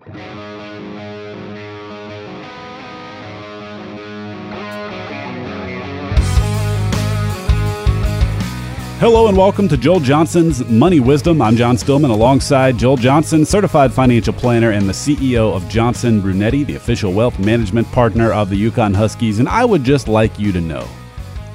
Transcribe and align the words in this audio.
Hello 0.00 0.46
and 9.26 9.36
welcome 9.36 9.68
to 9.68 9.76
Joel 9.76 9.98
Johnson's 9.98 10.64
Money 10.68 11.00
Wisdom. 11.00 11.42
I'm 11.42 11.56
John 11.56 11.76
Stillman 11.76 12.12
alongside 12.12 12.78
Joel 12.78 12.96
Johnson, 12.96 13.44
certified 13.44 13.92
financial 13.92 14.32
planner 14.32 14.70
and 14.70 14.88
the 14.88 14.92
CEO 14.92 15.52
of 15.52 15.68
Johnson 15.68 16.20
Brunetti, 16.20 16.62
the 16.62 16.76
official 16.76 17.12
wealth 17.12 17.40
management 17.40 17.90
partner 17.90 18.32
of 18.32 18.50
the 18.50 18.70
UConn 18.70 18.94
Huskies. 18.94 19.40
And 19.40 19.48
I 19.48 19.64
would 19.64 19.82
just 19.82 20.06
like 20.06 20.38
you 20.38 20.52
to 20.52 20.60
know 20.60 20.86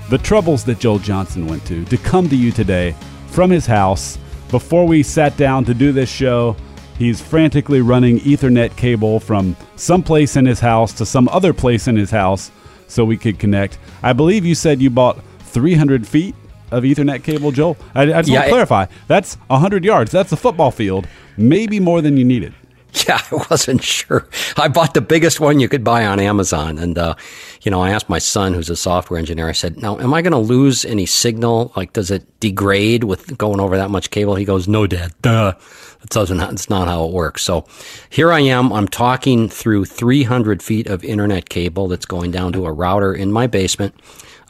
the 0.09 0.17
troubles 0.17 0.65
that 0.65 0.79
Joel 0.79 0.99
Johnson 0.99 1.47
went 1.47 1.65
to 1.67 1.85
to 1.85 1.97
come 1.97 2.27
to 2.27 2.35
you 2.35 2.51
today 2.51 2.93
from 3.27 3.49
his 3.49 3.65
house 3.65 4.17
before 4.49 4.85
we 4.85 5.01
sat 5.01 5.37
down 5.37 5.63
to 5.63 5.73
do 5.73 5.93
this 5.93 6.09
show. 6.09 6.57
He's 6.97 7.21
frantically 7.21 7.81
running 7.81 8.19
Ethernet 8.19 8.75
cable 8.77 9.19
from 9.19 9.55
some 9.75 10.03
place 10.03 10.35
in 10.35 10.45
his 10.45 10.59
house 10.59 10.93
to 10.93 11.05
some 11.05 11.27
other 11.29 11.53
place 11.53 11.87
in 11.87 11.95
his 11.95 12.11
house 12.11 12.51
so 12.87 13.03
we 13.03 13.17
could 13.17 13.39
connect. 13.39 13.77
I 14.03 14.13
believe 14.13 14.45
you 14.45 14.55
said 14.55 14.81
you 14.81 14.89
bought 14.89 15.19
300 15.39 16.07
feet 16.07 16.35
of 16.71 16.83
Ethernet 16.83 17.23
cable, 17.23 17.51
Joel? 17.51 17.77
I, 17.95 18.03
I 18.03 18.05
just 18.05 18.29
Yeah, 18.29 18.35
want 18.39 18.43
to 18.43 18.47
it- 18.47 18.51
clarify. 18.51 18.85
That's 19.07 19.35
100 19.47 19.83
yards. 19.83 20.11
That's 20.11 20.31
a 20.31 20.37
football 20.37 20.71
field, 20.71 21.07
maybe 21.37 21.79
more 21.79 22.01
than 22.01 22.15
you 22.17 22.25
needed. 22.25 22.53
Yeah, 23.07 23.19
I 23.31 23.45
wasn't 23.49 23.83
sure. 23.83 24.27
I 24.55 24.67
bought 24.67 24.93
the 24.93 25.01
biggest 25.01 25.39
one 25.39 25.59
you 25.59 25.67
could 25.67 25.83
buy 25.83 26.05
on 26.05 26.19
Amazon. 26.19 26.77
And, 26.77 26.97
uh, 26.97 27.15
you 27.63 27.71
know, 27.71 27.81
I 27.81 27.89
asked 27.89 28.07
my 28.07 28.19
son, 28.19 28.53
who's 28.53 28.69
a 28.69 28.75
software 28.75 29.17
engineer, 29.19 29.49
I 29.49 29.53
said, 29.53 29.81
now, 29.81 29.97
am 29.99 30.13
I 30.13 30.21
going 30.21 30.31
to 30.31 30.37
lose 30.37 30.85
any 30.85 31.05
signal? 31.05 31.73
Like, 31.75 31.93
does 31.93 32.11
it 32.11 32.39
degrade 32.39 33.03
with 33.03 33.37
going 33.37 33.59
over 33.59 33.77
that 33.77 33.89
much 33.89 34.11
cable? 34.11 34.35
He 34.35 34.45
goes, 34.45 34.67
no, 34.67 34.85
dad. 34.85 35.11
Duh. 35.21 35.53
That 36.01 36.09
doesn't, 36.09 36.39
it's 36.39 36.69
not 36.69 36.87
how 36.87 37.05
it 37.05 37.11
works. 37.11 37.41
So 37.41 37.65
here 38.09 38.31
I 38.31 38.41
am. 38.41 38.71
I'm 38.71 38.87
talking 38.87 39.49
through 39.49 39.85
300 39.85 40.61
feet 40.61 40.87
of 40.87 41.03
internet 41.03 41.49
cable 41.49 41.87
that's 41.87 42.05
going 42.05 42.31
down 42.31 42.53
to 42.53 42.65
a 42.65 42.71
router 42.71 43.13
in 43.13 43.31
my 43.31 43.47
basement, 43.47 43.95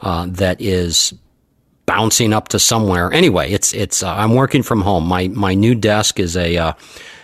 uh, 0.02 0.26
that 0.28 0.60
is 0.60 1.14
bouncing 1.86 2.32
up 2.32 2.48
to 2.48 2.58
somewhere. 2.58 3.12
Anyway, 3.12 3.52
it's 3.52 3.72
it's 3.72 4.02
uh, 4.02 4.12
I'm 4.12 4.34
working 4.34 4.62
from 4.62 4.80
home. 4.80 5.06
My 5.06 5.28
my 5.28 5.54
new 5.54 5.74
desk 5.74 6.18
is 6.18 6.36
a 6.36 6.56
uh, 6.56 6.72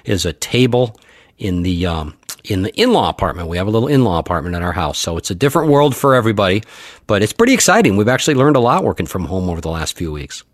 is 0.05 0.27
a 0.27 0.33
table 0.33 0.99
in 1.41 1.63
the 1.63 1.87
um, 1.87 2.17
in 2.45 2.63
the 2.63 2.73
in-law 2.81 3.09
apartment. 3.09 3.49
We 3.49 3.57
have 3.57 3.67
a 3.67 3.71
little 3.71 3.89
in-law 3.89 4.19
apartment 4.19 4.55
at 4.55 4.63
our 4.63 4.73
house, 4.73 4.99
so 4.99 5.17
it's 5.17 5.31
a 5.31 5.35
different 5.35 5.71
world 5.71 5.97
for 5.97 6.15
everybody. 6.15 6.63
But 7.07 7.23
it's 7.23 7.33
pretty 7.33 7.55
exciting. 7.55 7.97
We've 7.97 8.09
actually 8.09 8.35
learned 8.35 8.57
a 8.57 8.61
lot 8.61 8.85
working 8.85 9.07
from 9.07 9.25
home 9.25 9.51
over 9.51 9.61
the 9.61 9.71
last 9.71 9.97
few 9.97 10.13
weeks. 10.13 10.45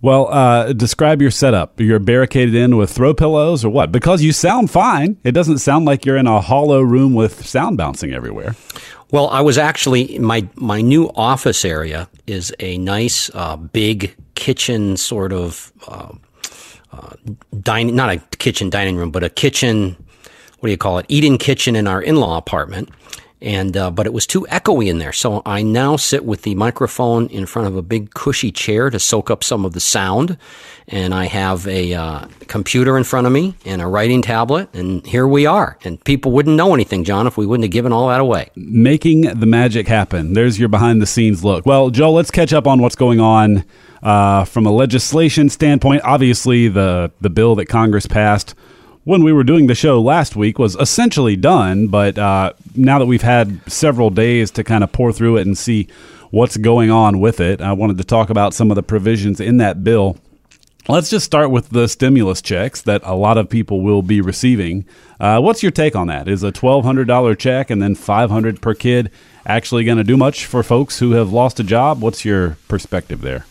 Well, 0.00 0.28
uh, 0.30 0.74
describe 0.74 1.22
your 1.22 1.30
setup. 1.30 1.80
You're 1.80 1.98
barricaded 1.98 2.54
in 2.54 2.76
with 2.76 2.90
throw 2.90 3.14
pillows 3.14 3.64
or 3.64 3.70
what? 3.70 3.90
Because 3.90 4.22
you 4.22 4.32
sound 4.32 4.70
fine. 4.70 5.16
It 5.24 5.32
doesn't 5.32 5.58
sound 5.58 5.86
like 5.86 6.04
you're 6.04 6.18
in 6.18 6.26
a 6.26 6.42
hollow 6.42 6.82
room 6.82 7.14
with 7.14 7.46
sound 7.46 7.78
bouncing 7.78 8.12
everywhere. 8.12 8.54
Well, 9.10 9.28
I 9.28 9.40
was 9.40 9.56
actually 9.56 10.18
my 10.18 10.46
my 10.56 10.82
new 10.82 11.10
office 11.14 11.64
area 11.64 12.08
is 12.26 12.52
a 12.60 12.76
nice 12.78 13.30
uh, 13.32 13.56
big 13.56 14.14
kitchen 14.34 14.98
sort 14.98 15.32
of 15.32 15.72
uh, 15.88 16.12
uh, 16.92 17.14
dining 17.60 17.96
not 17.96 18.10
a 18.10 18.18
kitchen 18.36 18.70
dining 18.70 18.96
room, 18.96 19.10
but 19.10 19.24
a 19.24 19.30
kitchen. 19.30 19.96
What 20.64 20.68
do 20.68 20.72
you 20.72 20.78
call 20.78 20.96
it? 20.96 21.04
Eating 21.10 21.36
kitchen 21.36 21.76
in 21.76 21.86
our 21.86 22.00
in 22.00 22.16
law 22.16 22.38
apartment. 22.38 22.88
And 23.42 23.76
uh, 23.76 23.90
but 23.90 24.06
it 24.06 24.14
was 24.14 24.26
too 24.26 24.46
echoey 24.50 24.88
in 24.88 24.96
there, 24.96 25.12
so 25.12 25.42
I 25.44 25.62
now 25.62 25.96
sit 25.96 26.24
with 26.24 26.40
the 26.40 26.54
microphone 26.54 27.26
in 27.26 27.44
front 27.44 27.68
of 27.68 27.76
a 27.76 27.82
big 27.82 28.14
cushy 28.14 28.50
chair 28.50 28.88
to 28.88 28.98
soak 28.98 29.30
up 29.30 29.44
some 29.44 29.66
of 29.66 29.74
the 29.74 29.80
sound, 29.80 30.38
and 30.88 31.12
I 31.12 31.26
have 31.26 31.68
a 31.68 31.92
uh, 31.92 32.28
computer 32.46 32.96
in 32.96 33.04
front 33.04 33.26
of 33.26 33.34
me 33.34 33.56
and 33.66 33.82
a 33.82 33.86
writing 33.86 34.22
tablet, 34.22 34.70
and 34.72 35.06
here 35.06 35.28
we 35.28 35.44
are. 35.44 35.76
And 35.84 36.02
people 36.02 36.32
wouldn't 36.32 36.56
know 36.56 36.72
anything, 36.72 37.04
John, 37.04 37.26
if 37.26 37.36
we 37.36 37.44
wouldn't 37.44 37.64
have 37.64 37.72
given 37.72 37.92
all 37.92 38.08
that 38.08 38.22
away. 38.22 38.48
making 38.56 39.38
the 39.38 39.46
magic 39.46 39.86
happen. 39.86 40.32
There's 40.32 40.58
your 40.58 40.70
behind 40.70 41.02
the 41.02 41.06
scenes 41.06 41.44
look. 41.44 41.66
Well, 41.66 41.90
Joel, 41.90 42.14
let's 42.14 42.30
catch 42.30 42.54
up 42.54 42.66
on 42.66 42.80
what's 42.80 42.96
going 42.96 43.20
on 43.20 43.66
uh, 44.02 44.46
from 44.46 44.64
a 44.64 44.70
legislation 44.70 45.50
standpoint. 45.50 46.00
Obviously, 46.04 46.68
the 46.68 47.12
the 47.20 47.28
bill 47.28 47.54
that 47.56 47.66
Congress 47.66 48.06
passed 48.06 48.54
when 49.04 49.22
we 49.22 49.32
were 49.32 49.44
doing 49.44 49.66
the 49.66 49.74
show 49.74 50.00
last 50.00 50.34
week 50.34 50.58
was 50.58 50.76
essentially 50.76 51.36
done, 51.36 51.88
but 51.88 52.18
uh, 52.18 52.52
now 52.74 52.98
that 52.98 53.06
we've 53.06 53.22
had 53.22 53.60
several 53.70 54.10
days 54.10 54.50
to 54.52 54.64
kind 54.64 54.82
of 54.82 54.92
pour 54.92 55.12
through 55.12 55.36
it 55.36 55.46
and 55.46 55.56
see 55.56 55.88
what's 56.30 56.56
going 56.56 56.90
on 56.90 57.20
with 57.20 57.38
it, 57.38 57.60
I 57.60 57.72
wanted 57.72 57.98
to 57.98 58.04
talk 58.04 58.30
about 58.30 58.54
some 58.54 58.70
of 58.70 58.74
the 58.74 58.82
provisions 58.82 59.40
in 59.40 59.58
that 59.58 59.84
bill. 59.84 60.16
Let's 60.88 61.08
just 61.08 61.24
start 61.24 61.50
with 61.50 61.70
the 61.70 61.88
stimulus 61.88 62.42
checks 62.42 62.82
that 62.82 63.00
a 63.04 63.14
lot 63.14 63.38
of 63.38 63.48
people 63.48 63.80
will 63.80 64.02
be 64.02 64.20
receiving. 64.20 64.84
Uh, 65.18 65.40
what's 65.40 65.62
your 65.62 65.72
take 65.72 65.96
on 65.96 66.08
that? 66.08 66.28
Is 66.28 66.42
a 66.42 66.52
twelve 66.52 66.84
hundred 66.84 67.06
dollar 67.06 67.34
check 67.34 67.70
and 67.70 67.80
then 67.80 67.94
five 67.94 68.30
hundred 68.30 68.60
per 68.60 68.74
kid 68.74 69.10
actually 69.46 69.84
going 69.84 69.96
to 69.96 70.04
do 70.04 70.16
much 70.16 70.44
for 70.44 70.62
folks 70.62 70.98
who 70.98 71.12
have 71.12 71.32
lost 71.32 71.58
a 71.58 71.64
job? 71.64 72.02
What's 72.02 72.24
your 72.24 72.58
perspective 72.68 73.22
there? 73.22 73.46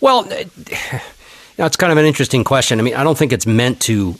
Well, 0.00 0.26
you 0.30 0.98
know, 1.58 1.66
it's 1.66 1.76
kind 1.76 1.90
of 1.90 1.98
an 1.98 2.04
interesting 2.04 2.44
question. 2.44 2.78
I 2.78 2.82
mean, 2.82 2.94
I 2.94 3.02
don't 3.02 3.18
think 3.18 3.32
it's 3.32 3.46
meant 3.46 3.80
to, 3.82 4.14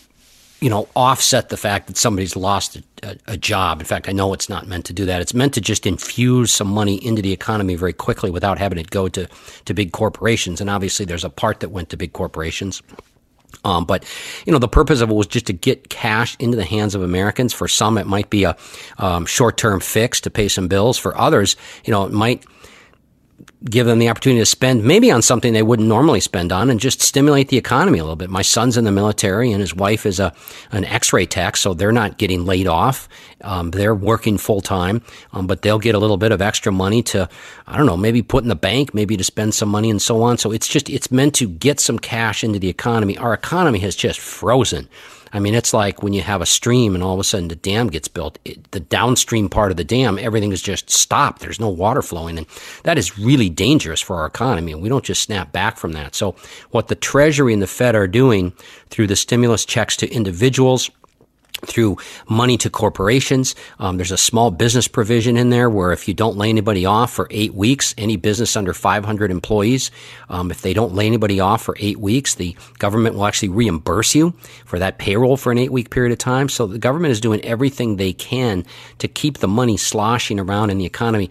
you 0.61 0.69
know, 0.69 0.89
offset 0.95 1.49
the 1.49 1.57
fact 1.57 1.87
that 1.87 1.97
somebody's 1.97 2.37
lost 2.37 2.81
a, 3.03 3.17
a, 3.27 3.37
job. 3.37 3.81
In 3.81 3.87
fact, 3.87 4.09
I 4.09 4.13
know 4.13 4.35
it's 4.35 4.49
not 4.49 4.67
meant 4.67 4.85
to 4.87 4.93
do 4.93 5.07
that. 5.07 5.23
It's 5.23 5.33
meant 5.33 5.55
to 5.55 5.61
just 5.61 5.87
infuse 5.87 6.53
some 6.53 6.69
money 6.69 7.05
into 7.05 7.23
the 7.23 7.33
economy 7.33 7.77
very 7.77 7.95
quickly 7.95 8.31
without 8.31 8.59
having 8.59 8.79
it 8.79 8.91
go 8.91 9.09
to, 9.09 9.27
to 9.65 9.75
big 9.75 9.93
corporations. 9.93 10.61
And 10.61 10.69
obviously, 10.69 11.07
there's 11.07 11.25
a 11.25 11.31
part 11.31 11.61
that 11.61 11.71
went 11.71 11.89
to 11.91 11.97
big 11.97 12.13
corporations. 12.13 12.83
Um, 13.65 13.85
but 13.85 14.05
you 14.47 14.53
know, 14.53 14.59
the 14.59 14.69
purpose 14.69 15.01
of 15.01 15.11
it 15.11 15.15
was 15.15 15.27
just 15.27 15.47
to 15.47 15.53
get 15.53 15.89
cash 15.89 16.37
into 16.39 16.57
the 16.57 16.65
hands 16.65 16.95
of 16.95 17.03
Americans. 17.03 17.53
For 17.53 17.67
some, 17.67 17.97
it 17.97 18.07
might 18.07 18.31
be 18.31 18.45
a 18.45 18.57
um, 18.99 19.27
short-term 19.27 19.81
fix 19.81 20.21
to 20.23 20.31
pay 20.31 20.49
some 20.49 20.69
bills. 20.69 20.99
For 20.99 21.17
others, 21.17 21.57
you 21.85 21.91
know, 21.91 22.05
it 22.05 22.13
might 22.13 22.45
give 23.65 23.87
them 23.87 23.99
the 23.99 24.09
opportunity 24.09 24.41
to 24.41 24.47
spend 24.47 24.85
maybe 24.85 25.11
on 25.11 25.21
something 25.21 25.53
they 25.53 25.63
wouldn't 25.63 25.89
normally 25.89 26.21
spend 26.21 26.51
on 26.51 26.71
and 26.71 26.81
just 26.81 27.03
stimulate 27.03 27.49
the 27.49 27.59
economy 27.59 27.99
a 27.99 28.03
little 28.03 28.17
bit. 28.17 28.31
My 28.31 28.41
son's 28.43 28.79
in 28.79 28.85
the 28.85 28.93
military 28.93 29.53
and 29.53 29.61
his 29.61 29.75
wife 29.75 30.07
is 30.07 30.19
a 30.19 30.33
an 30.73 30.85
x-ray 30.85 31.27
tech, 31.27 31.57
so 31.57 31.75
they're 31.75 31.93
not 31.93 32.17
getting 32.17 32.47
laid 32.47 32.67
off. 32.67 33.09
Um, 33.43 33.71
they're 33.71 33.95
working 33.95 34.39
full 34.39 34.63
time, 34.63 35.03
um, 35.33 35.47
but 35.47 35.63
they'll 35.63 35.79
get 35.79 35.95
a 35.95 35.99
little 35.99 36.17
bit 36.17 36.33
of 36.33 36.41
extra 36.41 36.73
money 36.73 37.03
to, 37.05 37.29
I 37.67 37.77
don't 37.77 37.87
know, 37.87 37.97
maybe 37.97 38.23
put 38.23 38.45
in 38.45 38.49
the 38.49 38.57
bank, 38.57 38.95
maybe 38.95 39.17
to 39.17 39.25
spend 39.25 39.55
some 39.55 39.69
money 39.69 39.91
and 39.91 40.01
so 40.01 40.23
on. 40.23 40.39
So 40.39 40.53
it's 40.53 40.69
just, 40.69 40.89
it's 40.89 41.11
meant 41.11 41.35
to 41.37 41.49
get 41.49 41.81
some 41.81 41.99
cash 41.99 42.43
into 42.43 42.59
the 42.59 42.69
economy. 42.69 43.19
Our 43.19 43.35
economy 43.35 43.81
has 43.81 43.95
just 43.95 44.21
frozen. 44.21 44.89
I 45.33 45.39
mean, 45.39 45.55
it's 45.55 45.73
like 45.73 46.03
when 46.03 46.13
you 46.13 46.23
have 46.23 46.41
a 46.41 46.47
stream 46.47 46.95
and 46.95 47.05
all 47.05 47.15
of 47.15 47.21
a 47.21 47.25
sudden 47.25 47.49
the 47.49 47.57
dam 47.57 47.89
gets 47.89 48.09
built, 48.09 48.39
it, 48.45 48.71
the 48.73 48.81
downstream 48.81 49.49
part 49.49 49.71
of 49.71 49.77
the 49.77 49.85
dam, 49.85 50.19
everything 50.19 50.53
is 50.53 50.63
just 50.63 50.91
stopped. 50.91 51.41
There's 51.41 51.61
no 51.61 51.69
water 51.69 52.03
flowing. 52.03 52.39
And 52.39 52.47
that 52.83 52.99
is 52.99 53.19
really 53.19 53.49
dangerous 53.49 54.01
for 54.01 54.17
our 54.17 54.27
economy. 54.27 54.73
And 54.73 54.83
we 54.83 54.89
don't 54.89 55.05
just 55.05 55.23
snap 55.23 55.53
back 55.53 55.77
from 55.77 55.93
that. 55.93 56.15
So 56.15 56.35
what 56.71 56.89
the 56.89 56.95
Treasury 56.95 57.53
and 57.53 57.63
the 57.63 57.67
Fed 57.67 57.95
are 57.95 58.09
doing 58.09 58.53
through 58.89 59.07
the 59.07 59.17
stimulus 59.17 59.65
checks 59.65 59.97
to 59.99 60.11
individuals, 60.11 60.91
through 61.67 61.97
money 62.29 62.57
to 62.59 62.71
corporations. 62.71 63.55
Um, 63.79 63.97
there's 63.97 64.11
a 64.11 64.19
small 64.19 64.51
business 64.51 64.89
provision 64.89 65.37
in 65.37 65.51
there 65.51 65.71
where 65.71 65.93
if 65.93 66.09
you 66.09 66.15
don't 66.15 66.37
lay 66.37 66.49
anybody 66.49 66.87
off 66.87 67.13
for 67.13 67.27
eight 67.31 67.55
weeks, 67.55 67.95
any 67.99 68.17
business 68.17 68.57
under 68.57 68.73
500 68.73 69.31
employees, 69.31 69.91
um, 70.29 70.51
if 70.51 70.63
they 70.63 70.75
don't 70.75 70.95
lay 70.95 71.07
anybody 71.07 71.41
off 71.41 71.63
for 71.63 71.77
eight 71.79 71.99
weeks, 71.99 72.35
the 72.35 72.57
government 72.79 73.15
will 73.15 73.27
actually 73.27 73.49
reimburse 73.49 74.15
you 74.15 74.35
for 74.65 74.79
that 74.79 74.99
payroll 74.99 75.37
for 75.37 75.53
an 75.53 75.59
eight 75.59 75.73
week 75.73 75.91
period 75.91 76.13
of 76.13 76.19
time. 76.19 76.49
So 76.49 76.67
the 76.67 76.79
government 76.79 77.13
is 77.13 77.21
doing 77.21 77.45
everything 77.45 77.97
they 77.97 78.13
can 78.13 78.65
to 78.99 79.09
keep 79.09 79.39
the 79.39 79.49
money 79.49 79.77
sloshing 79.77 80.39
around 80.39 80.71
in 80.71 80.79
the 80.79 80.87
economy. 80.87 81.31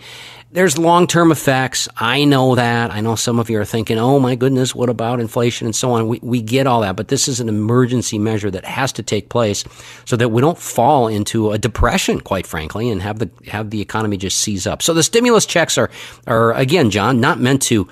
There's 0.51 0.79
long 0.79 1.05
term 1.05 1.31
effects. 1.31 1.87
I 1.95 2.23
know 2.23 2.55
that. 2.55 2.89
I 2.91 3.01
know 3.01 3.15
some 3.15 3.37
of 3.37 3.51
you 3.51 3.59
are 3.59 3.65
thinking, 3.65 3.99
oh 3.99 4.19
my 4.19 4.33
goodness, 4.33 4.73
what 4.73 4.89
about 4.89 5.19
inflation 5.19 5.67
and 5.67 5.75
so 5.75 5.91
on? 5.91 6.07
We, 6.07 6.19
we 6.23 6.41
get 6.41 6.65
all 6.65 6.81
that, 6.81 6.95
but 6.95 7.07
this 7.07 7.27
is 7.27 7.39
an 7.39 7.49
emergency 7.49 8.17
measure 8.17 8.49
that 8.49 8.65
has 8.65 8.91
to 8.93 9.03
take 9.03 9.29
place 9.29 9.63
so 10.05 10.15
that 10.19 10.29
we 10.29 10.41
don't 10.41 10.57
fall 10.57 11.07
into 11.07 11.51
a 11.51 11.57
depression, 11.57 12.21
quite 12.21 12.45
frankly, 12.45 12.89
and 12.89 13.01
have 13.01 13.19
the, 13.19 13.29
have 13.47 13.69
the 13.69 13.81
economy 13.81 14.17
just 14.17 14.39
seize 14.39 14.67
up. 14.67 14.81
So 14.81 14.93
the 14.93 15.03
stimulus 15.03 15.45
checks 15.45 15.77
are, 15.77 15.89
are 16.27 16.53
again, 16.53 16.89
John, 16.89 17.19
not 17.19 17.39
meant 17.39 17.61
to, 17.63 17.89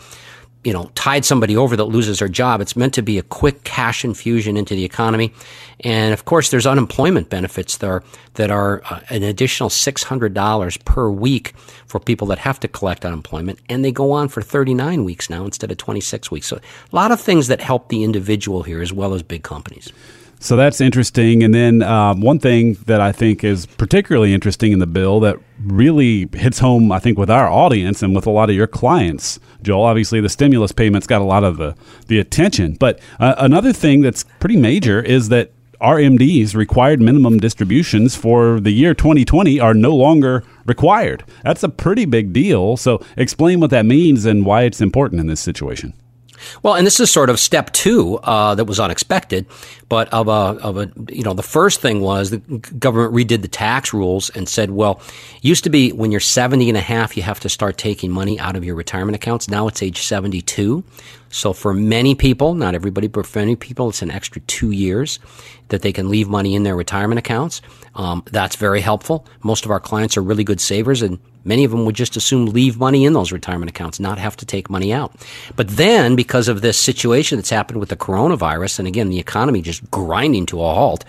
you 0.63 0.73
know, 0.73 0.91
tide 0.95 1.23
somebody 1.23 1.55
over 1.55 1.75
that 1.77 1.85
loses 1.85 2.19
their 2.19 2.27
job. 2.27 2.59
It's 2.61 2.75
meant 2.75 2.93
to 2.95 3.01
be 3.01 3.17
a 3.17 3.23
quick 3.23 3.63
cash 3.63 4.03
infusion 4.03 4.57
into 4.57 4.75
the 4.75 4.83
economy. 4.83 5.33
And 5.81 6.13
of 6.13 6.25
course, 6.25 6.49
there's 6.49 6.65
unemployment 6.65 7.29
benefits 7.29 7.77
that 7.77 7.87
are, 7.87 8.03
that 8.33 8.51
are 8.51 8.81
uh, 8.89 8.99
an 9.09 9.23
additional 9.23 9.69
$600 9.69 10.85
per 10.85 11.09
week 11.09 11.53
for 11.85 11.99
people 11.99 12.27
that 12.27 12.39
have 12.39 12.59
to 12.61 12.67
collect 12.67 13.05
unemployment. 13.05 13.59
And 13.69 13.85
they 13.85 13.91
go 13.91 14.11
on 14.11 14.27
for 14.27 14.41
39 14.41 15.03
weeks 15.05 15.29
now 15.29 15.45
instead 15.45 15.71
of 15.71 15.77
26 15.77 16.31
weeks. 16.31 16.47
So 16.47 16.57
a 16.57 16.95
lot 16.95 17.11
of 17.11 17.21
things 17.21 17.47
that 17.47 17.61
help 17.61 17.89
the 17.89 18.03
individual 18.03 18.63
here 18.63 18.81
as 18.81 18.91
well 18.91 19.13
as 19.13 19.23
big 19.23 19.43
companies. 19.43 19.93
So 20.39 20.55
that's 20.55 20.79
interesting. 20.79 21.43
And 21.43 21.53
then 21.53 21.81
um, 21.81 22.21
one 22.21 22.39
thing 22.39 22.73
that 22.85 23.01
I 23.01 23.11
think 23.11 23.43
is 23.43 23.65
particularly 23.65 24.33
interesting 24.33 24.71
in 24.71 24.79
the 24.79 24.87
bill 24.87 25.19
that 25.21 25.37
really 25.63 26.29
hits 26.33 26.59
home, 26.59 26.91
I 26.91 26.99
think, 26.99 27.17
with 27.17 27.29
our 27.29 27.49
audience 27.49 28.03
and 28.03 28.15
with 28.15 28.27
a 28.27 28.29
lot 28.29 28.49
of 28.49 28.55
your 28.55 28.67
clients, 28.67 29.39
Joel. 29.63 29.83
Obviously, 29.83 30.21
the 30.21 30.29
stimulus 30.29 30.71
payments 30.71 31.07
got 31.07 31.21
a 31.21 31.25
lot 31.25 31.43
of 31.43 31.57
the, 31.57 31.75
the 32.07 32.19
attention. 32.19 32.75
But 32.75 32.99
uh, 33.19 33.35
another 33.39 33.73
thing 33.73 34.01
that's 34.01 34.25
pretty 34.39 34.57
major 34.57 35.01
is 35.01 35.29
that 35.29 35.51
RMDs, 35.81 36.55
required 36.55 37.01
minimum 37.01 37.37
distributions 37.37 38.15
for 38.15 38.59
the 38.59 38.71
year 38.71 38.93
2020, 38.93 39.59
are 39.59 39.73
no 39.73 39.95
longer 39.95 40.43
required. 40.65 41.23
That's 41.43 41.63
a 41.63 41.69
pretty 41.69 42.05
big 42.05 42.33
deal. 42.33 42.77
So, 42.77 43.03
explain 43.15 43.59
what 43.59 43.69
that 43.71 43.85
means 43.85 44.25
and 44.25 44.45
why 44.45 44.63
it's 44.63 44.81
important 44.81 45.21
in 45.21 45.27
this 45.27 45.39
situation. 45.39 45.93
Well, 46.63 46.75
and 46.75 46.85
this 46.85 46.99
is 46.99 47.11
sort 47.11 47.29
of 47.29 47.39
step 47.39 47.71
two 47.73 48.17
uh, 48.19 48.55
that 48.55 48.65
was 48.65 48.79
unexpected, 48.79 49.45
but 49.89 50.07
of 50.13 50.27
a 50.27 50.31
of 50.31 50.77
a 50.77 50.91
you 51.09 51.23
know 51.23 51.33
the 51.33 51.43
first 51.43 51.81
thing 51.81 52.01
was 52.01 52.31
the 52.31 52.39
government 52.39 53.13
redid 53.13 53.41
the 53.41 53.47
tax 53.47 53.93
rules 53.93 54.29
and 54.31 54.47
said, 54.47 54.71
well, 54.71 55.01
used 55.41 55.63
to 55.63 55.69
be 55.69 55.91
when 55.91 56.11
you're 56.11 56.19
70 56.19 56.69
and 56.69 56.77
a 56.77 56.81
half, 56.81 57.15
you 57.17 57.23
have 57.23 57.39
to 57.41 57.49
start 57.49 57.77
taking 57.77 58.11
money 58.11 58.39
out 58.39 58.55
of 58.55 58.63
your 58.63 58.75
retirement 58.75 59.15
accounts. 59.15 59.49
Now 59.49 59.67
it's 59.67 59.81
age 59.81 60.01
72. 60.01 60.83
So 61.29 61.53
for 61.53 61.73
many 61.73 62.15
people, 62.15 62.53
not 62.53 62.75
everybody, 62.75 63.07
but 63.07 63.25
for 63.25 63.39
many 63.39 63.55
people, 63.55 63.89
it's 63.89 64.01
an 64.01 64.11
extra 64.11 64.41
two 64.41 64.71
years 64.71 65.19
that 65.69 65.81
they 65.81 65.91
can 65.91 66.09
leave 66.09 66.29
money 66.29 66.55
in 66.55 66.63
their 66.63 66.75
retirement 66.75 67.19
accounts. 67.19 67.61
Um, 67.95 68.23
that's 68.31 68.55
very 68.55 68.81
helpful. 68.81 69.25
Most 69.43 69.65
of 69.65 69.71
our 69.71 69.79
clients 69.79 70.15
are 70.17 70.21
really 70.21 70.43
good 70.43 70.61
savers, 70.61 71.01
and 71.01 71.19
many 71.47 71.63
of 71.63 71.71
them 71.71 71.85
would 71.85 71.95
just 71.95 72.15
assume 72.17 72.45
leave 72.47 72.77
money 72.77 73.05
in 73.05 73.13
those 73.13 73.31
retirement 73.31 73.69
accounts, 73.69 73.99
not 73.99 74.17
have 74.17 74.35
to 74.37 74.45
take 74.45 74.69
money 74.69 74.93
out. 74.93 75.13
But 75.55 75.69
then, 75.69 76.15
because 76.15 76.47
of 76.47 76.61
this 76.61 76.77
situation 76.77 77.37
that's 77.37 77.49
happened 77.49 77.79
with 77.79 77.89
the 77.89 77.95
coronavirus, 77.95 78.79
and 78.79 78.87
again, 78.87 79.09
the 79.09 79.19
economy 79.19 79.61
just 79.61 79.89
grinding 79.89 80.45
to 80.47 80.61
a 80.61 80.73
halt, 80.73 81.05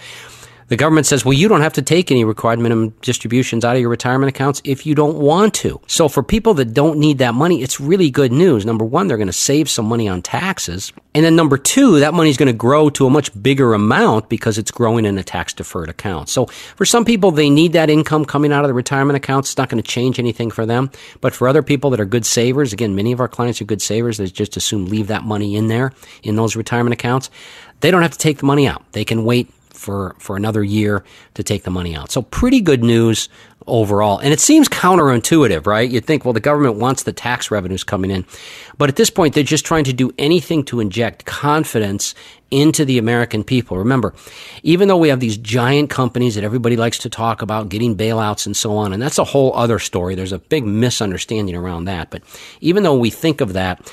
the 0.69 0.76
government 0.76 1.06
says, 1.06 1.25
well, 1.25 1.32
you 1.32 1.49
don't 1.49 1.62
have 1.62 1.73
to 1.75 1.82
take 1.82 2.11
any 2.11 2.25
required 2.25 2.59
minimum 2.59 2.91
distributions 3.00 3.65
out 3.65 3.75
of 3.75 3.81
your 3.81 3.91
retirement 3.91 4.29
accounts 4.29 4.61
if 4.65 4.87
you 4.87 4.94
don't 4.94 5.17
want 5.19 5.55
to. 5.55 5.81
So 5.87 6.09
for 6.09 6.23
people 6.23 6.55
that 6.55 6.75
don't 6.75 6.99
need 6.99 7.19
that 7.19 7.35
money, 7.35 7.62
it's 7.62 7.81
really 7.81 8.11
good 8.11 8.32
news. 8.32 8.67
Number 8.67 8.85
one, 8.85 9.09
they're 9.09 9.17
going 9.17 9.29
to 9.29 9.32
save 9.32 9.69
some 9.69 9.87
money 9.87 10.09
on 10.09 10.23
taxes. 10.23 10.93
And 11.15 11.25
then 11.25 11.35
number 11.35 11.59
two, 11.59 12.00
that 12.00 12.15
money 12.15 12.31
is 12.31 12.37
going 12.37 12.49
to 12.49 12.53
grow 12.53 12.91
to 12.91 13.06
a 13.06 13.11
much 13.11 13.43
bigger 13.43 13.75
amount 13.75 14.29
because 14.29 14.59
it's 14.59 14.70
growing 14.70 15.05
in 15.05 15.19
a 15.19 15.25
tax 15.25 15.53
deferred 15.53 15.88
account. 15.88 16.29
So 16.29 16.47
for 16.47 16.85
some 16.85 17.05
people, 17.05 17.31
they 17.31 17.50
need 17.50 17.73
that 17.73 17.91
income 17.91 18.25
coming 18.25 18.53
out 18.53 18.65
of 18.65 18.69
the 18.69 18.75
retirement 18.75 19.17
accounts. 19.17 19.50
It's 19.50 19.59
not 19.59 19.69
going 19.69 19.82
to 19.82 19.88
change 19.88 20.19
anything 20.19 20.50
for 20.50 20.67
them. 20.67 20.91
But 21.20 21.35
for 21.35 21.49
other 21.49 21.62
people 21.62 21.91
that 21.91 22.00
are 22.00 22.05
good 22.05 22.26
savers, 22.26 22.73
again, 22.73 22.94
many 22.94 23.12
of 23.12 23.20
our 23.20 23.29
clients 23.29 23.61
are 23.61 23.65
good 23.65 23.82
savers. 23.82 24.19
They 24.19 24.26
just 24.26 24.56
assume 24.56 24.87
leave 24.87 25.09
that 25.09 25.25
money 25.25 25.56
in 25.56 25.69
there 25.69 25.93
in 26.23 26.37
those 26.37 26.56
retirement 26.56 26.93
accounts. 26.93 27.31
They 27.81 27.91
don't 27.91 28.03
have 28.03 28.12
to 28.12 28.19
take 28.19 28.38
the 28.38 28.47
money 28.47 28.67
out. 28.67 28.85
They 28.93 29.05
can 29.05 29.25
wait 29.25 29.50
for, 29.78 30.16
for 30.19 30.36
another 30.36 30.62
year 30.62 31.04
to 31.34 31.42
take 31.42 31.62
the 31.62 31.70
money 31.70 31.94
out. 31.94 32.10
So 32.10 32.22
pretty 32.22 32.60
good 32.60 32.82
news 32.82 33.28
overall. 33.66 34.19
And 34.19 34.32
it 34.32 34.40
seems 34.40 34.69
counterintuitive, 34.69 35.66
right? 35.66 35.88
You'd 35.88 36.04
think, 36.04 36.25
well, 36.25 36.32
the 36.32 36.40
government 36.40 36.76
wants 36.76 37.04
the 37.04 37.12
tax 37.12 37.50
revenues 37.50 37.84
coming 37.84 38.10
in. 38.10 38.25
But 38.78 38.88
at 38.88 38.96
this 38.96 39.10
point, 39.10 39.34
they're 39.34 39.44
just 39.44 39.64
trying 39.64 39.84
to 39.84 39.92
do 39.92 40.10
anything 40.19 40.64
to 40.64 40.80
inject 40.80 41.26
confidence 41.26 42.14
into 42.50 42.84
the 42.84 42.98
American 42.98 43.44
people. 43.44 43.76
Remember, 43.76 44.14
even 44.62 44.88
though 44.88 44.96
we 44.96 45.10
have 45.10 45.20
these 45.20 45.36
giant 45.36 45.90
companies 45.90 46.34
that 46.34 46.44
everybody 46.44 46.76
likes 46.76 46.98
to 46.98 47.10
talk 47.10 47.42
about 47.42 47.69
getting 47.69 47.96
bailouts 47.96 48.46
and 48.46 48.56
so 48.56 48.76
on, 48.76 48.92
and 48.92 49.02
that's 49.02 49.19
a 49.19 49.24
whole 49.24 49.54
other 49.54 49.78
story. 49.78 50.14
There's 50.14 50.32
a 50.32 50.38
big 50.38 50.64
misunderstanding 50.64 51.54
around 51.54 51.84
that. 51.84 52.10
But 52.10 52.22
even 52.60 52.82
though 52.82 52.96
we 52.96 53.10
think 53.10 53.40
of 53.40 53.52
that, 53.52 53.92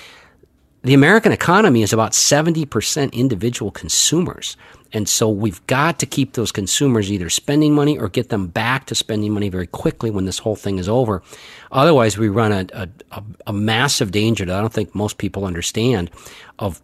the 0.83 0.93
American 0.93 1.31
economy 1.31 1.81
is 1.81 1.93
about 1.93 2.11
70% 2.11 3.11
individual 3.11 3.71
consumers. 3.71 4.55
And 4.93 5.09
so 5.09 5.29
we've 5.29 5.65
got 5.67 5.99
to 5.99 6.05
keep 6.05 6.33
those 6.33 6.51
consumers 6.51 7.11
either 7.11 7.29
spending 7.29 7.73
money 7.73 7.97
or 7.97 8.07
get 8.07 8.29
them 8.29 8.47
back 8.47 8.85
to 8.85 8.95
spending 8.95 9.33
money 9.33 9.49
very 9.49 9.67
quickly 9.67 10.09
when 10.09 10.25
this 10.25 10.39
whole 10.39 10.55
thing 10.55 10.79
is 10.79 10.87
over. 10.87 11.21
Otherwise, 11.71 12.17
we 12.17 12.29
run 12.29 12.51
a, 12.51 12.89
a, 13.11 13.23
a 13.47 13.53
massive 13.53 14.11
danger 14.11 14.45
that 14.45 14.55
I 14.55 14.61
don't 14.61 14.73
think 14.73 14.95
most 14.95 15.17
people 15.17 15.45
understand 15.45 16.11
of, 16.59 16.81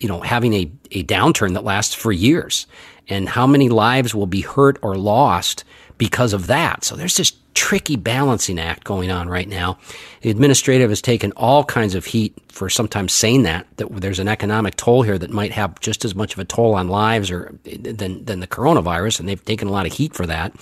you 0.00 0.08
know, 0.08 0.20
having 0.20 0.54
a, 0.54 0.70
a 0.92 1.04
downturn 1.04 1.54
that 1.54 1.64
lasts 1.64 1.94
for 1.94 2.12
years 2.12 2.66
and 3.08 3.28
how 3.28 3.46
many 3.46 3.68
lives 3.68 4.14
will 4.14 4.26
be 4.26 4.42
hurt 4.42 4.78
or 4.82 4.96
lost 4.96 5.64
because 5.96 6.32
of 6.32 6.46
that. 6.46 6.84
So 6.84 6.94
there's 6.94 7.16
this 7.16 7.32
tricky 7.68 7.96
balancing 7.96 8.58
act 8.58 8.82
going 8.84 9.10
on 9.10 9.28
right 9.28 9.46
now. 9.46 9.76
The 10.22 10.30
administrative 10.30 10.88
has 10.88 11.02
taken 11.02 11.32
all 11.32 11.64
kinds 11.64 11.94
of 11.94 12.06
heat 12.06 12.34
for 12.48 12.70
sometimes 12.70 13.12
saying 13.12 13.42
that 13.42 13.66
that 13.76 13.94
there's 14.00 14.18
an 14.18 14.26
economic 14.26 14.74
toll 14.76 15.02
here 15.02 15.18
that 15.18 15.28
might 15.28 15.52
have 15.52 15.78
just 15.80 16.02
as 16.06 16.14
much 16.14 16.32
of 16.32 16.38
a 16.38 16.46
toll 16.46 16.74
on 16.74 16.88
lives 16.88 17.30
or 17.30 17.54
than 17.64 18.24
than 18.24 18.40
the 18.40 18.46
coronavirus, 18.46 19.20
and 19.20 19.28
they've 19.28 19.44
taken 19.44 19.68
a 19.68 19.70
lot 19.70 19.84
of 19.84 19.92
heat 19.92 20.14
for 20.14 20.24
that. 20.24 20.54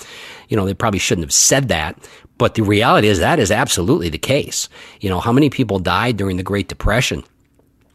You 0.49 0.57
know, 0.57 0.67
they 0.67 0.75
probably 0.75 0.99
shouldn't 0.99 1.25
have 1.25 1.33
said 1.33 1.69
that, 1.69 1.97
but 2.39 2.55
the 2.55 2.65
reality 2.65 3.07
is 3.07 3.21
that 3.21 3.39
is 3.39 3.53
absolutely 3.53 4.09
the 4.09 4.19
case. 4.19 4.69
You 5.01 5.09
know, 5.09 5.21
how 5.21 5.31
many 5.31 5.49
people 5.49 5.79
died 5.79 6.17
during 6.17 6.39
the 6.39 6.43
Great 6.43 6.67
Depression? 6.67 7.23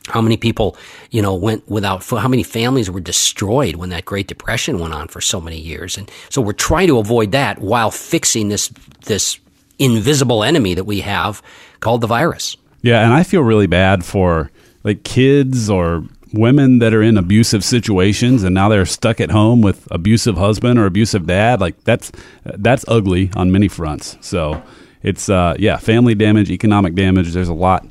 How 0.08 0.22
many 0.22 0.38
people, 0.38 0.76
you 1.12 1.22
know, 1.22 1.36
went 1.36 1.68
without 1.70 2.04
food, 2.04 2.20
how 2.20 2.28
many 2.28 2.44
families 2.44 2.90
were 2.90 3.00
destroyed 3.00 3.76
when 3.76 3.90
that 3.90 4.06
Great 4.06 4.28
Depression 4.28 4.80
went 4.80 4.94
on 4.94 5.08
for 5.08 5.22
so 5.22 5.40
many 5.40 5.60
years. 5.60 5.98
And 5.98 6.10
so 6.30 6.42
we're 6.42 6.54
trying 6.54 6.88
to 6.88 6.98
avoid 6.98 7.32
that 7.34 7.60
while 7.60 7.92
fixing 7.92 8.50
this, 8.50 8.70
this 9.06 9.40
invisible 9.78 10.44
enemy 10.44 10.74
that 10.74 10.86
we 10.86 11.02
have 11.02 11.42
called 11.80 12.02
the 12.02 12.08
virus. 12.08 12.58
Yeah. 12.82 13.04
And 13.04 13.14
I 13.14 13.24
feel 13.24 13.42
really 13.42 13.68
bad 13.68 14.04
for 14.04 14.50
like 14.84 15.04
kids 15.04 15.70
or 15.70 16.04
women 16.34 16.80
that 16.80 16.94
are 16.94 17.02
in 17.02 17.18
abusive 17.18 17.64
situations 17.64 18.44
and 18.44 18.56
now 18.56 18.70
they're 18.70 18.86
stuck 18.86 19.20
at 19.20 19.32
home 19.32 19.62
with 19.62 19.88
abusive 19.92 20.38
husband 20.38 20.80
or 20.80 20.86
abusive 20.86 21.28
dad 21.28 21.60
like 21.60 21.82
that's 21.84 22.10
that's 22.46 22.86
ugly 22.88 23.30
on 23.36 23.52
many 23.52 23.68
fronts 23.68 24.18
so 24.22 24.62
it's 25.04 25.30
uh 25.30 25.54
yeah 25.60 25.76
family 25.76 26.16
damage 26.16 26.50
economic 26.50 26.96
damage 26.96 27.34
there's 27.34 27.50
a 27.50 27.54
lot 27.54 27.86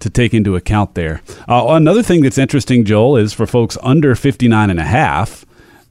to 0.00 0.10
take 0.10 0.34
into 0.34 0.56
account 0.56 0.94
there. 0.94 1.22
Uh, 1.48 1.66
another 1.70 2.02
thing 2.02 2.22
that's 2.22 2.38
interesting, 2.38 2.84
Joel, 2.84 3.16
is 3.16 3.32
for 3.32 3.46
folks 3.46 3.76
under 3.82 4.14
59 4.14 4.70
and 4.70 4.80
a 4.80 4.84
half, 4.84 5.44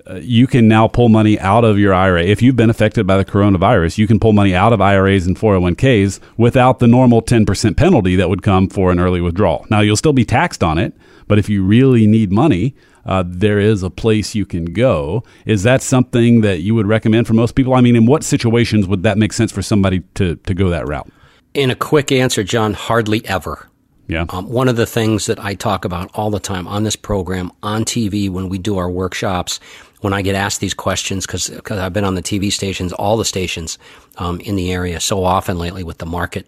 uh, 0.09 0.15
you 0.15 0.47
can 0.47 0.67
now 0.67 0.87
pull 0.87 1.09
money 1.09 1.39
out 1.39 1.65
of 1.65 1.77
your 1.77 1.93
IRA. 1.93 2.23
If 2.23 2.41
you've 2.41 2.55
been 2.55 2.69
affected 2.69 3.05
by 3.05 3.17
the 3.17 3.25
coronavirus, 3.25 3.97
you 3.97 4.07
can 4.07 4.19
pull 4.19 4.31
money 4.31 4.55
out 4.55 4.71
of 4.71 4.79
IRAs 4.79 5.27
and 5.27 5.37
401ks 5.37 6.19
without 6.37 6.79
the 6.79 6.87
normal 6.87 7.21
10% 7.21 7.75
penalty 7.75 8.15
that 8.15 8.29
would 8.29 8.41
come 8.41 8.69
for 8.69 8.91
an 8.91 8.99
early 8.99 9.19
withdrawal. 9.19 9.65
Now, 9.69 9.81
you'll 9.81 9.97
still 9.97 10.13
be 10.13 10.25
taxed 10.25 10.63
on 10.63 10.77
it, 10.77 10.93
but 11.27 11.37
if 11.39 11.49
you 11.49 11.63
really 11.63 12.07
need 12.07 12.31
money, 12.31 12.73
uh, 13.05 13.23
there 13.25 13.59
is 13.59 13.83
a 13.83 13.89
place 13.89 14.35
you 14.35 14.45
can 14.45 14.65
go. 14.65 15.23
Is 15.45 15.63
that 15.63 15.81
something 15.81 16.41
that 16.41 16.59
you 16.59 16.75
would 16.75 16.87
recommend 16.87 17.27
for 17.27 17.33
most 17.33 17.55
people? 17.55 17.73
I 17.73 17.81
mean, 17.81 17.95
in 17.95 18.05
what 18.05 18.23
situations 18.23 18.87
would 18.87 19.03
that 19.03 19.17
make 19.17 19.33
sense 19.33 19.51
for 19.51 19.61
somebody 19.61 20.01
to, 20.15 20.35
to 20.35 20.53
go 20.53 20.69
that 20.69 20.87
route? 20.87 21.09
In 21.53 21.71
a 21.71 21.75
quick 21.75 22.11
answer, 22.11 22.43
John, 22.43 22.73
hardly 22.73 23.25
ever. 23.25 23.67
Yeah. 24.07 24.25
Um, 24.29 24.49
one 24.49 24.69
of 24.69 24.77
the 24.77 24.85
things 24.85 25.25
that 25.25 25.39
I 25.39 25.53
talk 25.53 25.83
about 25.83 26.09
all 26.13 26.31
the 26.31 26.39
time 26.39 26.67
on 26.67 26.83
this 26.83 26.95
program, 26.95 27.51
on 27.61 27.83
TV, 27.83 28.29
when 28.29 28.47
we 28.47 28.57
do 28.57 28.77
our 28.77 28.89
workshops, 28.89 29.59
when 29.99 30.13
I 30.13 30.21
get 30.21 30.35
asked 30.35 30.61
these 30.61 30.73
questions, 30.73 31.25
because 31.25 31.49
I've 31.69 31.93
been 31.93 32.05
on 32.05 32.15
the 32.15 32.21
TV 32.21 32.51
stations, 32.51 32.93
all 32.93 33.17
the 33.17 33.25
stations 33.25 33.77
um, 34.17 34.39
in 34.41 34.55
the 34.55 34.71
area 34.71 34.99
so 34.99 35.23
often 35.23 35.57
lately 35.57 35.83
with 35.83 35.97
the 35.97 36.05
market 36.05 36.47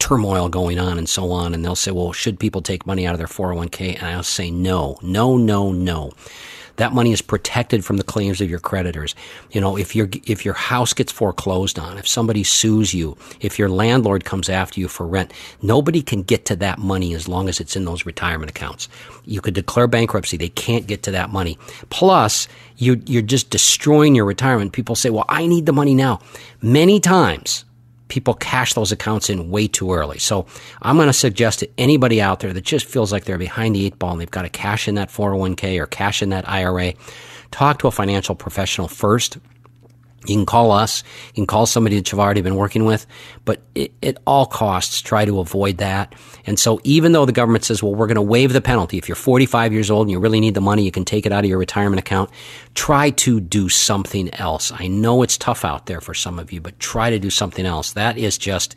turmoil 0.00 0.48
going 0.48 0.78
on 0.78 0.98
and 0.98 1.08
so 1.08 1.30
on, 1.30 1.54
and 1.54 1.64
they'll 1.64 1.76
say, 1.76 1.92
well, 1.92 2.12
should 2.12 2.40
people 2.40 2.60
take 2.60 2.86
money 2.86 3.06
out 3.06 3.14
of 3.14 3.18
their 3.18 3.28
401k? 3.28 3.96
And 3.96 4.06
I'll 4.06 4.22
say, 4.22 4.50
no, 4.50 4.98
no, 5.00 5.36
no, 5.36 5.70
no 5.70 6.12
that 6.76 6.92
money 6.92 7.12
is 7.12 7.22
protected 7.22 7.84
from 7.84 7.96
the 7.96 8.02
claims 8.02 8.40
of 8.40 8.50
your 8.50 8.58
creditors. 8.58 9.14
You 9.52 9.60
know, 9.60 9.76
if 9.76 9.94
your 9.94 10.08
if 10.26 10.44
your 10.44 10.54
house 10.54 10.92
gets 10.92 11.12
foreclosed 11.12 11.78
on, 11.78 11.98
if 11.98 12.08
somebody 12.08 12.44
sues 12.44 12.94
you, 12.94 13.16
if 13.40 13.58
your 13.58 13.68
landlord 13.68 14.24
comes 14.24 14.48
after 14.48 14.80
you 14.80 14.88
for 14.88 15.06
rent, 15.06 15.32
nobody 15.62 16.02
can 16.02 16.22
get 16.22 16.44
to 16.46 16.56
that 16.56 16.78
money 16.78 17.14
as 17.14 17.28
long 17.28 17.48
as 17.48 17.60
it's 17.60 17.76
in 17.76 17.84
those 17.84 18.06
retirement 18.06 18.50
accounts. 18.50 18.88
You 19.24 19.40
could 19.40 19.54
declare 19.54 19.86
bankruptcy, 19.86 20.36
they 20.36 20.48
can't 20.48 20.86
get 20.86 21.02
to 21.04 21.10
that 21.12 21.30
money. 21.30 21.58
Plus, 21.90 22.48
you 22.76 23.00
you're 23.06 23.22
just 23.22 23.50
destroying 23.50 24.14
your 24.14 24.24
retirement. 24.24 24.72
People 24.72 24.96
say, 24.96 25.10
"Well, 25.10 25.26
I 25.28 25.46
need 25.46 25.66
the 25.66 25.72
money 25.72 25.94
now." 25.94 26.20
Many 26.60 27.00
times 27.00 27.64
people 28.08 28.34
cash 28.34 28.74
those 28.74 28.92
accounts 28.92 29.30
in 29.30 29.50
way 29.50 29.66
too 29.66 29.92
early. 29.92 30.18
So 30.18 30.46
I'm 30.82 30.96
going 30.96 31.08
to 31.08 31.12
suggest 31.12 31.60
to 31.60 31.70
anybody 31.78 32.20
out 32.20 32.40
there 32.40 32.52
that 32.52 32.64
just 32.64 32.86
feels 32.86 33.12
like 33.12 33.24
they're 33.24 33.38
behind 33.38 33.74
the 33.74 33.86
eight 33.86 33.98
ball 33.98 34.12
and 34.12 34.20
they've 34.20 34.30
got 34.30 34.42
to 34.42 34.50
cash 34.50 34.88
in 34.88 34.94
that 34.96 35.10
401k 35.10 35.80
or 35.80 35.86
cash 35.86 36.22
in 36.22 36.28
that 36.30 36.48
IRA, 36.48 36.94
talk 37.50 37.78
to 37.78 37.86
a 37.86 37.90
financial 37.90 38.34
professional 38.34 38.88
first 38.88 39.38
you 40.26 40.36
can 40.36 40.46
call 40.46 40.70
us. 40.70 41.02
You 41.28 41.34
can 41.34 41.46
call 41.46 41.66
somebody 41.66 41.96
that 41.96 42.10
you've 42.10 42.20
already 42.20 42.40
been 42.40 42.56
working 42.56 42.84
with, 42.84 43.06
but 43.44 43.62
it, 43.74 43.92
at 44.02 44.18
all 44.26 44.46
costs, 44.46 45.00
try 45.00 45.24
to 45.24 45.40
avoid 45.40 45.78
that. 45.78 46.14
And 46.46 46.58
so 46.58 46.80
even 46.84 47.12
though 47.12 47.26
the 47.26 47.32
government 47.32 47.64
says, 47.64 47.82
well, 47.82 47.94
we're 47.94 48.06
going 48.06 48.16
to 48.16 48.22
waive 48.22 48.52
the 48.52 48.60
penalty. 48.60 48.98
If 48.98 49.08
you're 49.08 49.16
45 49.16 49.72
years 49.72 49.90
old 49.90 50.06
and 50.06 50.10
you 50.10 50.18
really 50.18 50.40
need 50.40 50.54
the 50.54 50.60
money, 50.60 50.84
you 50.84 50.90
can 50.90 51.04
take 51.04 51.26
it 51.26 51.32
out 51.32 51.44
of 51.44 51.50
your 51.50 51.58
retirement 51.58 52.00
account. 52.00 52.30
Try 52.74 53.10
to 53.10 53.40
do 53.40 53.68
something 53.68 54.32
else. 54.34 54.72
I 54.72 54.86
know 54.86 55.22
it's 55.22 55.38
tough 55.38 55.64
out 55.64 55.86
there 55.86 56.00
for 56.00 56.14
some 56.14 56.38
of 56.38 56.52
you, 56.52 56.60
but 56.60 56.78
try 56.78 57.10
to 57.10 57.18
do 57.18 57.30
something 57.30 57.66
else. 57.66 57.92
That 57.92 58.18
is 58.18 58.38
just, 58.38 58.76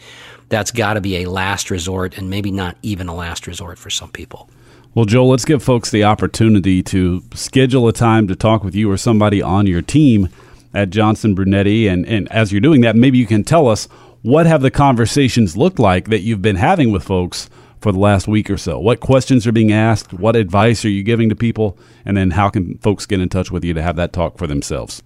that's 0.49 0.71
got 0.71 0.93
to 0.93 1.01
be 1.01 1.17
a 1.17 1.29
last 1.29 1.71
resort 1.71 2.17
and 2.17 2.29
maybe 2.29 2.51
not 2.51 2.77
even 2.81 3.07
a 3.07 3.15
last 3.15 3.47
resort 3.47 3.77
for 3.77 3.89
some 3.89 4.11
people. 4.11 4.49
Well, 4.95 5.05
Joel, 5.05 5.29
let's 5.29 5.45
give 5.45 5.61
folks 5.61 5.91
the 5.91 6.05
opportunity 6.05 6.81
to 6.83 7.23
schedule 7.33 7.87
a 7.87 7.93
time 7.93 8.27
to 8.29 8.35
talk 8.35 8.63
with 8.63 8.73
you 8.73 8.89
or 8.89 8.97
somebody 8.97 9.43
on 9.43 9.67
your 9.67 9.83
team 9.83 10.29
at 10.73 10.89
Johnson 10.89 11.35
Brunetti. 11.35 11.87
And, 11.87 12.05
and 12.05 12.31
as 12.31 12.51
you're 12.51 12.61
doing 12.61 12.81
that, 12.81 12.95
maybe 12.95 13.17
you 13.17 13.27
can 13.27 13.43
tell 13.43 13.67
us 13.67 13.85
what 14.21 14.45
have 14.45 14.61
the 14.61 14.71
conversations 14.71 15.55
looked 15.55 15.79
like 15.79 16.09
that 16.09 16.21
you've 16.21 16.41
been 16.41 16.55
having 16.55 16.91
with 16.91 17.03
folks 17.03 17.49
for 17.79 17.91
the 17.91 17.99
last 17.99 18.27
week 18.27 18.49
or 18.49 18.57
so? 18.57 18.79
What 18.79 18.99
questions 18.99 19.45
are 19.45 19.51
being 19.51 19.71
asked? 19.71 20.13
What 20.13 20.35
advice 20.35 20.83
are 20.83 20.89
you 20.89 21.03
giving 21.03 21.29
to 21.29 21.35
people? 21.35 21.77
And 22.05 22.17
then 22.17 22.31
how 22.31 22.49
can 22.49 22.77
folks 22.79 23.05
get 23.05 23.21
in 23.21 23.29
touch 23.29 23.51
with 23.51 23.63
you 23.63 23.73
to 23.73 23.81
have 23.81 23.95
that 23.97 24.13
talk 24.13 24.37
for 24.37 24.47
themselves? 24.47 25.03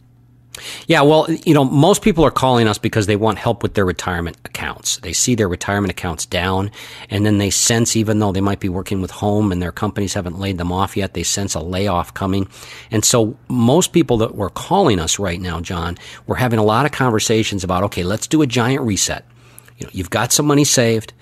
Yeah, 0.86 1.02
well, 1.02 1.32
you 1.46 1.54
know, 1.54 1.64
most 1.64 2.02
people 2.02 2.26
are 2.26 2.32
calling 2.32 2.68
us 2.68 2.78
because 2.78 3.06
they 3.06 3.16
want 3.16 3.38
help 3.38 3.64
with 3.64 3.74
their 3.74 3.86
retirement 3.86 4.38
accounts. 4.44 4.98
They 4.98 5.14
see 5.14 5.34
their 5.34 5.48
retirement 5.48 5.92
accounts 5.92 6.26
down, 6.26 6.72
and 7.10 7.26
then 7.26 7.38
they 7.38 7.50
sense, 7.50 7.96
even 7.96 8.20
though 8.20 8.34
they 8.34 8.42
might 8.42 8.60
be 8.60 8.68
working 8.68 9.02
with 9.02 9.12
home 9.12 9.52
and 9.52 9.62
their 9.62 9.72
companies 9.72 10.14
haven't 10.14 10.40
laid 10.40 10.58
them 10.58 10.72
off 10.72 10.98
yet, 10.98 11.14
they 11.14 11.24
sense 11.24 11.56
a 11.56 11.62
layoff 11.62 12.14
coming. 12.14 12.48
And 12.92 13.06
so, 13.06 13.38
most 13.48 13.94
people 13.94 14.18
that 14.18 14.36
were 14.36 14.50
calling 14.50 15.00
us 15.00 15.20
right 15.20 15.40
now, 15.40 15.62
John, 15.62 15.98
we're 16.28 16.36
having 16.36 16.60
a 16.60 16.64
lot 16.64 16.86
of 16.86 16.92
conversations 16.92 17.64
about, 17.64 17.84
okay, 17.84 18.04
let's 18.04 18.28
do 18.28 18.42
a 18.42 18.48
giant 18.48 18.82
reset. 18.82 19.26
You 19.78 19.86
know, 19.86 19.92
you've 19.94 20.10
got 20.10 20.34
some 20.34 20.46
money 20.46 20.66
saved. 20.66 21.14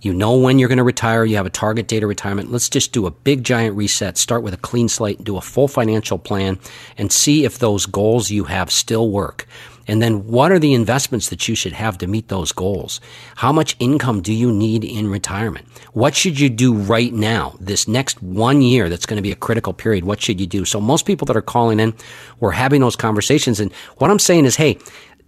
You 0.00 0.14
know 0.14 0.36
when 0.36 0.58
you're 0.58 0.68
going 0.68 0.78
to 0.78 0.84
retire. 0.84 1.24
You 1.24 1.36
have 1.36 1.46
a 1.46 1.50
target 1.50 1.88
date 1.88 2.02
of 2.02 2.08
retirement. 2.08 2.52
Let's 2.52 2.68
just 2.68 2.92
do 2.92 3.06
a 3.06 3.10
big 3.10 3.42
giant 3.42 3.76
reset. 3.76 4.16
Start 4.16 4.42
with 4.42 4.54
a 4.54 4.58
clean 4.58 4.88
slate, 4.88 5.16
and 5.16 5.26
do 5.26 5.36
a 5.36 5.40
full 5.40 5.68
financial 5.68 6.18
plan, 6.18 6.58
and 6.96 7.10
see 7.10 7.44
if 7.44 7.58
those 7.58 7.86
goals 7.86 8.30
you 8.30 8.44
have 8.44 8.70
still 8.70 9.10
work. 9.10 9.46
And 9.88 10.02
then 10.02 10.26
what 10.26 10.52
are 10.52 10.58
the 10.58 10.74
investments 10.74 11.30
that 11.30 11.48
you 11.48 11.54
should 11.54 11.72
have 11.72 11.96
to 11.98 12.06
meet 12.06 12.28
those 12.28 12.52
goals? 12.52 13.00
How 13.36 13.52
much 13.52 13.74
income 13.80 14.20
do 14.20 14.34
you 14.34 14.52
need 14.52 14.84
in 14.84 15.08
retirement? 15.08 15.66
What 15.94 16.14
should 16.14 16.38
you 16.38 16.50
do 16.50 16.74
right 16.74 17.12
now? 17.12 17.56
This 17.58 17.88
next 17.88 18.22
one 18.22 18.60
year 18.60 18.90
that's 18.90 19.06
going 19.06 19.16
to 19.16 19.22
be 19.22 19.32
a 19.32 19.36
critical 19.36 19.72
period. 19.72 20.04
What 20.04 20.20
should 20.20 20.40
you 20.40 20.46
do? 20.46 20.66
So 20.66 20.78
most 20.78 21.06
people 21.06 21.24
that 21.24 21.38
are 21.38 21.42
calling 21.42 21.80
in, 21.80 21.94
we're 22.38 22.50
having 22.50 22.82
those 22.82 22.96
conversations. 22.96 23.60
And 23.60 23.72
what 23.96 24.10
I'm 24.10 24.18
saying 24.18 24.44
is, 24.44 24.56
hey, 24.56 24.78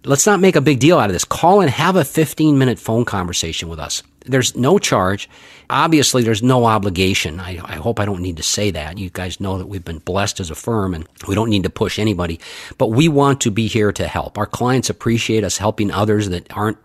let's 0.03 0.25
not 0.25 0.39
make 0.39 0.55
a 0.55 0.61
big 0.61 0.79
deal 0.79 0.99
out 0.99 1.09
of 1.09 1.13
this. 1.13 1.25
Call 1.25 1.61
and 1.61 1.69
have 1.69 1.95
a 1.95 2.05
15 2.05 2.57
minute 2.57 2.79
phone 2.79 3.05
conversation 3.05 3.69
with 3.69 3.79
us. 3.79 4.03
There's 4.25 4.55
no 4.55 4.77
charge. 4.77 5.29
Obviously, 5.69 6.23
there's 6.23 6.43
no 6.43 6.65
obligation. 6.65 7.39
I, 7.39 7.59
I, 7.63 7.75
hope 7.75 7.99
I 7.99 8.05
don't 8.05 8.21
need 8.21 8.37
to 8.37 8.43
say 8.43 8.69
that. 8.71 8.97
You 8.97 9.09
guys 9.09 9.39
know 9.39 9.57
that 9.57 9.67
we've 9.67 9.83
been 9.83 9.99
blessed 9.99 10.39
as 10.39 10.51
a 10.51 10.55
firm 10.55 10.93
and 10.93 11.07
we 11.27 11.33
don't 11.33 11.49
need 11.49 11.63
to 11.63 11.69
push 11.69 11.97
anybody, 11.97 12.39
but 12.77 12.87
we 12.87 13.07
want 13.07 13.41
to 13.41 13.51
be 13.51 13.67
here 13.67 13.91
to 13.93 14.07
help. 14.07 14.37
Our 14.37 14.45
clients 14.45 14.89
appreciate 14.89 15.43
us 15.43 15.57
helping 15.57 15.89
others 15.89 16.29
that 16.29 16.55
aren't 16.55 16.77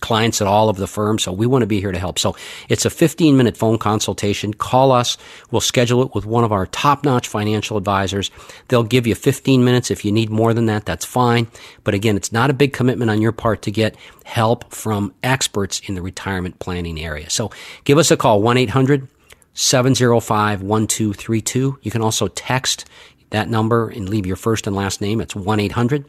clients 0.00 0.40
at 0.40 0.46
all 0.46 0.68
of 0.68 0.76
the 0.76 0.86
firm. 0.86 1.18
So 1.18 1.32
we 1.32 1.46
want 1.46 1.62
to 1.62 1.66
be 1.66 1.80
here 1.80 1.92
to 1.92 1.98
help. 1.98 2.18
So 2.18 2.36
it's 2.68 2.84
a 2.84 2.90
15 2.90 3.36
minute 3.36 3.56
phone 3.56 3.78
consultation. 3.78 4.52
Call 4.52 4.92
us. 4.92 5.16
We'll 5.50 5.60
schedule 5.60 6.02
it 6.02 6.14
with 6.14 6.26
one 6.26 6.44
of 6.44 6.52
our 6.52 6.66
top 6.66 7.04
notch 7.04 7.28
financial 7.28 7.76
advisors. 7.76 8.30
They'll 8.68 8.82
give 8.82 9.06
you 9.06 9.14
15 9.14 9.64
minutes. 9.64 9.90
If 9.90 10.04
you 10.04 10.12
need 10.12 10.30
more 10.30 10.54
than 10.54 10.66
that, 10.66 10.84
that's 10.86 11.04
fine. 11.04 11.46
But 11.84 11.94
again, 11.94 12.16
it's 12.16 12.32
not 12.32 12.50
a 12.50 12.54
big 12.54 12.72
commitment 12.72 13.10
on 13.10 13.22
your 13.22 13.32
part 13.32 13.62
to 13.62 13.70
get 13.70 13.96
help 14.24 14.72
from 14.72 15.14
experts 15.22 15.80
in 15.80 15.94
the 15.94 16.02
retirement 16.02 16.58
planning 16.58 17.00
area. 17.00 17.30
So 17.30 17.50
give 17.84 17.98
us 17.98 18.10
a 18.10 18.16
call, 18.16 18.42
1 18.42 18.56
800 18.56 19.08
705 19.54 20.62
1232. 20.62 21.78
You 21.82 21.90
can 21.90 22.02
also 22.02 22.28
text 22.28 22.84
that 23.30 23.48
number 23.48 23.88
and 23.88 24.08
leave 24.08 24.26
your 24.26 24.36
first 24.36 24.66
and 24.66 24.74
last 24.76 25.00
name. 25.00 25.20
It's 25.20 25.34
1 25.34 25.60
800 25.60 26.04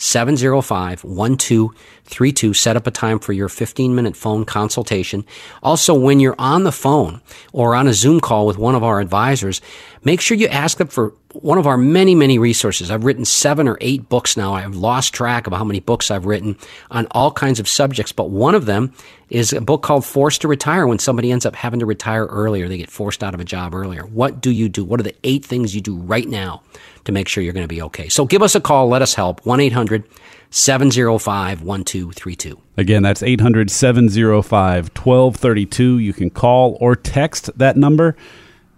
705 0.00 1.04
1232. 1.04 2.54
Set 2.54 2.74
up 2.74 2.86
a 2.86 2.90
time 2.90 3.18
for 3.18 3.34
your 3.34 3.50
15 3.50 3.94
minute 3.94 4.16
phone 4.16 4.46
consultation. 4.46 5.26
Also, 5.62 5.92
when 5.92 6.20
you're 6.20 6.34
on 6.38 6.64
the 6.64 6.72
phone 6.72 7.20
or 7.52 7.74
on 7.74 7.86
a 7.86 7.92
Zoom 7.92 8.18
call 8.18 8.46
with 8.46 8.56
one 8.56 8.74
of 8.74 8.82
our 8.82 8.98
advisors, 8.98 9.60
make 10.04 10.20
sure 10.20 10.36
you 10.36 10.48
ask 10.48 10.78
them 10.78 10.88
for 10.88 11.14
one 11.32 11.58
of 11.58 11.66
our 11.66 11.76
many, 11.76 12.14
many 12.14 12.38
resources. 12.38 12.90
I've 12.90 13.04
written 13.04 13.24
seven 13.24 13.68
or 13.68 13.78
eight 13.80 14.08
books 14.08 14.36
now. 14.36 14.54
I've 14.54 14.74
lost 14.74 15.14
track 15.14 15.46
of 15.46 15.52
how 15.52 15.64
many 15.64 15.80
books 15.80 16.10
I've 16.10 16.26
written 16.26 16.56
on 16.90 17.06
all 17.12 17.30
kinds 17.30 17.60
of 17.60 17.68
subjects, 17.68 18.10
but 18.12 18.30
one 18.30 18.54
of 18.54 18.66
them 18.66 18.92
is 19.28 19.52
a 19.52 19.60
book 19.60 19.82
called 19.82 20.04
Forced 20.04 20.40
to 20.40 20.48
Retire 20.48 20.86
when 20.86 20.98
somebody 20.98 21.30
ends 21.30 21.46
up 21.46 21.54
having 21.54 21.80
to 21.80 21.86
retire 21.86 22.26
earlier. 22.26 22.66
They 22.66 22.78
get 22.78 22.90
forced 22.90 23.22
out 23.22 23.34
of 23.34 23.40
a 23.40 23.44
job 23.44 23.74
earlier. 23.74 24.04
What 24.06 24.40
do 24.40 24.50
you 24.50 24.68
do? 24.68 24.84
What 24.84 24.98
are 24.98 25.04
the 25.04 25.14
eight 25.22 25.44
things 25.44 25.74
you 25.74 25.80
do 25.80 25.96
right 25.96 26.28
now 26.28 26.62
to 27.04 27.12
make 27.12 27.28
sure 27.28 27.44
you're 27.44 27.52
going 27.52 27.64
to 27.64 27.68
be 27.68 27.82
okay? 27.82 28.08
So 28.08 28.24
give 28.24 28.42
us 28.42 28.54
a 28.54 28.60
call. 28.60 28.88
Let 28.88 29.02
us 29.02 29.14
help. 29.14 29.46
1 29.46 29.60
800 29.60 30.04
705 30.50 31.62
1232. 31.62 32.60
Again, 32.76 33.02
that's 33.02 33.22
800 33.22 33.70
705 33.70 34.88
1232. 34.96 35.98
You 35.98 36.12
can 36.12 36.30
call 36.30 36.76
or 36.80 36.96
text 36.96 37.50
that 37.56 37.76
number. 37.76 38.16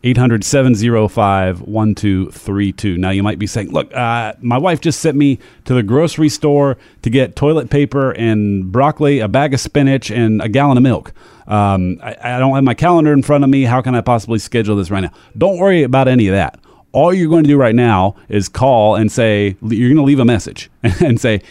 800 0.05 0.43
705 0.45 1.63
1232. 1.63 2.99
Now, 2.99 3.11
you 3.11 3.23
might 3.23 3.39
be 3.39 3.47
saying, 3.47 3.71
look, 3.71 3.95
uh, 3.95 4.35
my 4.41 4.59
wife 4.59 4.81
just 4.81 5.01
sent 5.01 5.17
me 5.17 5.39
to 5.65 5.75
the 5.75 5.83
grocery 5.83 6.29
store 6.29 6.77
to 7.03 7.11
get 7.11 7.37
toilet 7.37 7.71
paper 7.71 8.11
and 8.13 8.73
broccoli, 8.73 9.21
a 9.21 9.29
bag 9.29 9.55
of 9.55 9.61
spinach, 9.61 10.11
and 10.11 10.43
a 10.43 10.49
gallon 10.49 10.77
of 10.77 10.83
milk. 10.83 11.13
Um, 11.47 12.01
I, 12.03 12.17
I 12.21 12.39
don't 12.39 12.55
have 12.55 12.65
my 12.65 12.75
calendar 12.75 13.13
in 13.13 13.23
front 13.23 13.45
of 13.45 13.51
me. 13.51 13.63
How 13.65 13.81
can 13.81 13.95
I 13.95 14.01
possibly 14.01 14.39
schedule 14.39 14.77
this 14.77 14.91
right 14.91 15.01
now? 15.01 15.13
Don't 15.39 15.59
worry 15.59 15.83
about 15.85 16.09
any 16.09 16.27
of 16.29 16.35
that. 16.35 16.59
All 16.93 17.15
you're 17.15 17.31
going 17.31 17.45
to 17.45 17.49
do 17.49 17.57
right 17.57 17.75
now 17.75 18.17
is 18.29 18.49
call 18.49 18.97
and 18.97 19.11
say, 19.11 19.57
you're 19.63 19.89
going 19.89 19.97
to 19.97 20.03
leave 20.03 20.19
a 20.19 20.25
message 20.25 20.71
and 20.83 21.21
say, 21.21 21.43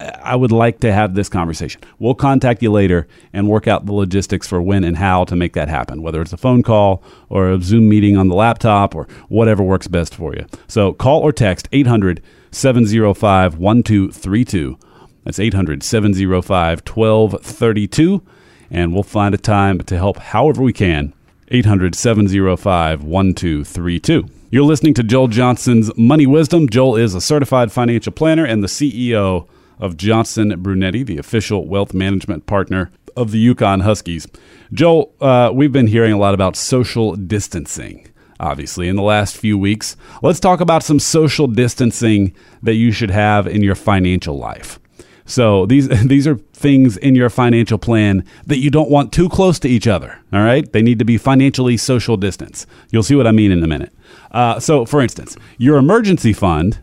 I 0.00 0.34
would 0.34 0.52
like 0.52 0.80
to 0.80 0.92
have 0.92 1.14
this 1.14 1.28
conversation. 1.28 1.80
We'll 1.98 2.14
contact 2.14 2.62
you 2.62 2.72
later 2.72 3.06
and 3.32 3.48
work 3.48 3.68
out 3.68 3.84
the 3.84 3.92
logistics 3.92 4.46
for 4.46 4.62
when 4.62 4.82
and 4.82 4.96
how 4.96 5.24
to 5.24 5.36
make 5.36 5.52
that 5.52 5.68
happen, 5.68 6.00
whether 6.00 6.22
it's 6.22 6.32
a 6.32 6.38
phone 6.38 6.62
call 6.62 7.02
or 7.28 7.50
a 7.50 7.60
Zoom 7.60 7.88
meeting 7.88 8.16
on 8.16 8.28
the 8.28 8.34
laptop 8.34 8.94
or 8.94 9.06
whatever 9.28 9.62
works 9.62 9.88
best 9.88 10.14
for 10.14 10.34
you. 10.34 10.46
So 10.68 10.94
call 10.94 11.20
or 11.20 11.32
text 11.32 11.68
800 11.72 12.22
705 12.50 13.58
1232. 13.58 14.78
That's 15.24 15.38
800 15.38 15.82
705 15.82 16.82
1232. 16.86 18.22
And 18.70 18.94
we'll 18.94 19.02
find 19.02 19.34
a 19.34 19.38
time 19.38 19.80
to 19.80 19.96
help 19.98 20.16
however 20.18 20.62
we 20.62 20.72
can. 20.72 21.12
800 21.48 21.94
705 21.94 23.04
1232. 23.04 24.26
You're 24.50 24.64
listening 24.64 24.94
to 24.94 25.02
Joel 25.02 25.28
Johnson's 25.28 25.96
Money 25.96 26.26
Wisdom. 26.26 26.68
Joel 26.68 26.96
is 26.96 27.14
a 27.14 27.20
certified 27.20 27.70
financial 27.70 28.12
planner 28.12 28.44
and 28.44 28.62
the 28.62 28.68
CEO 28.68 29.46
of 29.80 29.96
Johnson 29.96 30.54
Brunetti, 30.62 31.02
the 31.02 31.18
official 31.18 31.66
wealth 31.66 31.92
management 31.92 32.46
partner 32.46 32.92
of 33.16 33.32
the 33.32 33.54
UConn 33.54 33.82
Huskies. 33.82 34.28
Joel, 34.72 35.12
uh, 35.20 35.50
we've 35.52 35.72
been 35.72 35.88
hearing 35.88 36.12
a 36.12 36.18
lot 36.18 36.34
about 36.34 36.54
social 36.54 37.16
distancing, 37.16 38.06
obviously, 38.38 38.88
in 38.88 38.96
the 38.96 39.02
last 39.02 39.36
few 39.36 39.58
weeks. 39.58 39.96
Let's 40.22 40.38
talk 40.40 40.60
about 40.60 40.84
some 40.84 41.00
social 41.00 41.46
distancing 41.46 42.34
that 42.62 42.74
you 42.74 42.92
should 42.92 43.10
have 43.10 43.46
in 43.46 43.62
your 43.62 43.74
financial 43.74 44.38
life. 44.38 44.78
So 45.24 45.64
these 45.66 45.88
these 46.06 46.26
are 46.26 46.36
things 46.52 46.96
in 46.96 47.14
your 47.14 47.30
financial 47.30 47.78
plan 47.78 48.24
that 48.46 48.58
you 48.58 48.70
don't 48.70 48.90
want 48.90 49.12
too 49.12 49.28
close 49.28 49.58
to 49.60 49.68
each 49.68 49.86
other. 49.86 50.18
All 50.32 50.42
right, 50.42 50.70
they 50.72 50.82
need 50.82 50.98
to 50.98 51.04
be 51.04 51.16
financially 51.16 51.76
social 51.76 52.16
distance. 52.16 52.66
You'll 52.90 53.02
see 53.02 53.14
what 53.14 53.26
I 53.26 53.32
mean 53.32 53.52
in 53.52 53.62
a 53.62 53.66
minute. 53.66 53.92
Uh, 54.30 54.60
so, 54.60 54.84
for 54.84 55.00
instance, 55.00 55.36
your 55.56 55.78
emergency 55.78 56.32
fund 56.32 56.80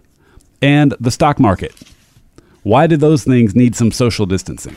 and 0.61 0.95
the 0.99 1.11
stock 1.11 1.39
market. 1.39 1.75
Why 2.67 2.85
do 2.85 2.97
those 2.97 3.23
things 3.23 3.55
need 3.55 3.77
some 3.77 3.93
social 3.93 4.25
distancing? 4.25 4.75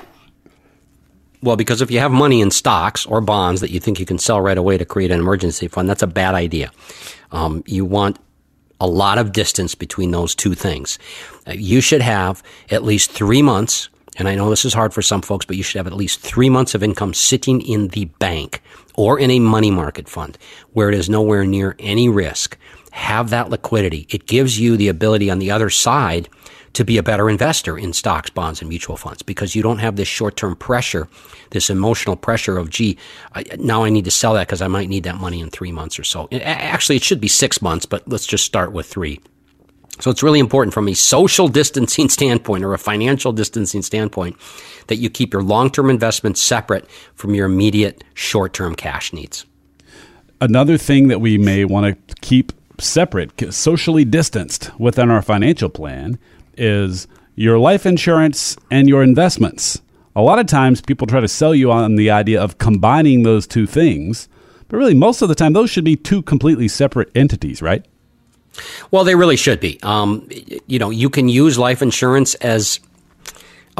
Well, 1.43 1.57
because 1.57 1.83
if 1.83 1.91
you 1.91 1.99
have 1.99 2.13
money 2.13 2.41
in 2.41 2.53
stocks 2.53 3.05
or 3.05 3.21
bonds 3.21 3.61
that 3.63 3.73
you 3.73 3.81
think 3.81 3.99
you 3.99 4.07
can 4.07 4.17
sell 4.17 4.41
right 4.41 4.57
away 4.57 4.79
to 4.79 4.85
create 4.85 5.11
an 5.11 5.19
emergency 5.19 5.67
fund, 5.67 5.89
that's 5.89 6.05
a 6.05 6.07
bad 6.07 6.37
idea. 6.37 6.71
Um, 7.33 7.65
you 7.67 7.85
want 7.85 8.21
a 8.79 8.87
lot 8.87 9.19
of 9.19 9.33
distance 9.33 9.75
between 9.75 10.13
those 10.13 10.37
two 10.37 10.55
things. 10.55 11.01
Uh, 11.49 11.55
you 11.55 11.81
should 11.81 12.01
have 12.01 12.45
at 12.71 12.85
least 12.85 13.11
three 13.11 13.43
months, 13.43 13.89
and 14.17 14.29
I 14.29 14.37
know 14.37 14.51
this 14.51 14.65
is 14.65 14.73
hard 14.73 14.95
for 14.95 15.03
some 15.03 15.21
folks, 15.21 15.45
but 15.45 15.57
you 15.57 15.65
should 15.65 15.79
have 15.79 15.89
at 15.89 15.93
least 15.93 16.21
three 16.21 16.49
months 16.49 16.77
of 16.77 16.85
income 16.85 17.13
sitting 17.13 17.61
in 17.61 17.89
the 17.89 18.05
bank 18.21 18.63
or 18.95 19.19
in 19.19 19.33
a 19.33 19.41
money 19.41 19.73
market 19.73 20.09
fund 20.09 20.39
where 20.75 20.91
it 20.91 20.95
is 20.95 21.11
nowhere 21.11 21.45
near 21.45 21.75
any 21.81 22.09
risk. 22.09 22.57
Have 22.93 23.31
that 23.31 23.51
liquidity. 23.51 24.07
It 24.11 24.29
gives 24.29 24.61
you 24.61 24.77
the 24.77 24.87
ability 24.87 25.29
on 25.29 25.41
the 25.41 25.51
other 25.51 25.71
side 25.71 26.29
to 26.73 26.85
be 26.85 26.99
a 26.99 27.03
better 27.03 27.29
investor 27.29 27.77
in 27.77 27.93
stocks, 27.93 28.31
bonds, 28.31 28.61
and 28.61 28.69
mutual 28.69 28.97
funds 28.97 29.23
because 29.23 29.55
you 29.55 29.63
don't 29.63 29.79
have 29.79 29.97
this 29.97 30.09
short 30.09 30.37
term 30.37 30.55
pressure, 30.57 31.09
this 31.51 31.71
emotional 31.71 32.17
pressure 32.17 32.59
of, 32.59 32.71
gee, 32.71 32.97
I, 33.35 33.45
now 33.59 33.85
I 33.85 33.91
need 33.91 34.05
to 34.05 34.11
sell 34.11 34.35
that 34.35 34.47
because 34.47 34.63
I 34.63 34.69
might 34.69 34.89
need 34.89 35.05
that 35.05 35.17
money 35.17 35.41
in 35.41 35.51
three 35.51 35.73
months 35.73 35.99
or 35.99 36.05
so. 36.05 36.29
Actually, 36.33 36.97
it 36.97 37.03
should 37.03 37.21
be 37.21 37.29
six 37.29 37.61
months, 37.61 37.87
but 37.87 38.07
let's 38.09 38.27
just 38.27 38.45
start 38.45 38.73
with 38.73 38.87
three. 38.87 39.21
So 40.01 40.11
it's 40.11 40.23
really 40.23 40.39
important 40.39 40.73
from 40.73 40.89
a 40.89 40.95
social 40.95 41.49
distancing 41.49 42.09
standpoint 42.09 42.65
or 42.65 42.73
a 42.73 42.79
financial 42.79 43.33
distancing 43.33 43.83
standpoint 43.83 44.37
that 44.87 44.97
you 44.97 45.11
keep 45.11 45.33
your 45.33 45.43
long 45.43 45.71
term 45.71 45.91
investments 45.91 46.41
separate 46.41 46.91
from 47.15 47.35
your 47.35 47.47
immediate 47.47 48.05
short 48.15 48.53
term 48.53 48.75
cash 48.75 49.13
needs. 49.13 49.45
Another 50.41 50.79
thing 50.79 51.09
that 51.09 51.21
we 51.21 51.37
may 51.37 51.67
want 51.67 52.09
to 52.09 52.15
keep 52.23 52.53
separate, 52.79 53.53
socially 53.53 54.07
distanced 54.07 54.71
within 54.79 55.11
our 55.11 55.21
financial 55.21 55.69
plan 55.69 56.19
is 56.61 57.09
your 57.35 57.59
life 57.59 57.87
insurance 57.87 58.57
and 58.71 58.89
your 58.89 59.03
investments. 59.03 59.81
A 60.15 60.23
lot 60.23 60.39
of 60.39 60.47
times 60.47 60.81
people 60.81 61.07
try 61.07 61.21
to 61.21 61.29
sell 61.29 61.55
you 61.55 61.73
on 61.73 61.97
the 61.97 62.11
idea 62.11 62.41
of 62.41 62.59
combining 62.59 63.23
those 63.23 63.47
two 63.47 63.67
things, 63.67 64.29
but 64.69 64.77
really 64.77 64.95
most 64.95 65.23
of 65.23 65.29
the 65.29 65.35
time 65.35 65.55
those 65.55 65.71
should 65.71 65.85
be 65.85 65.97
two 65.97 66.23
completely 66.23 66.69
separate 66.69 67.11
entities, 67.15 67.63
right? 67.63 67.85
Well, 68.91 69.05
they 69.05 69.15
really 69.15 69.37
should 69.37 69.61
be. 69.61 69.79
Um, 69.83 70.29
you 70.67 70.79
know, 70.79 70.91
you 70.91 71.09
can 71.09 71.29
use 71.29 71.59
life 71.59 71.83
insurance 71.83 72.35
as 72.37 72.81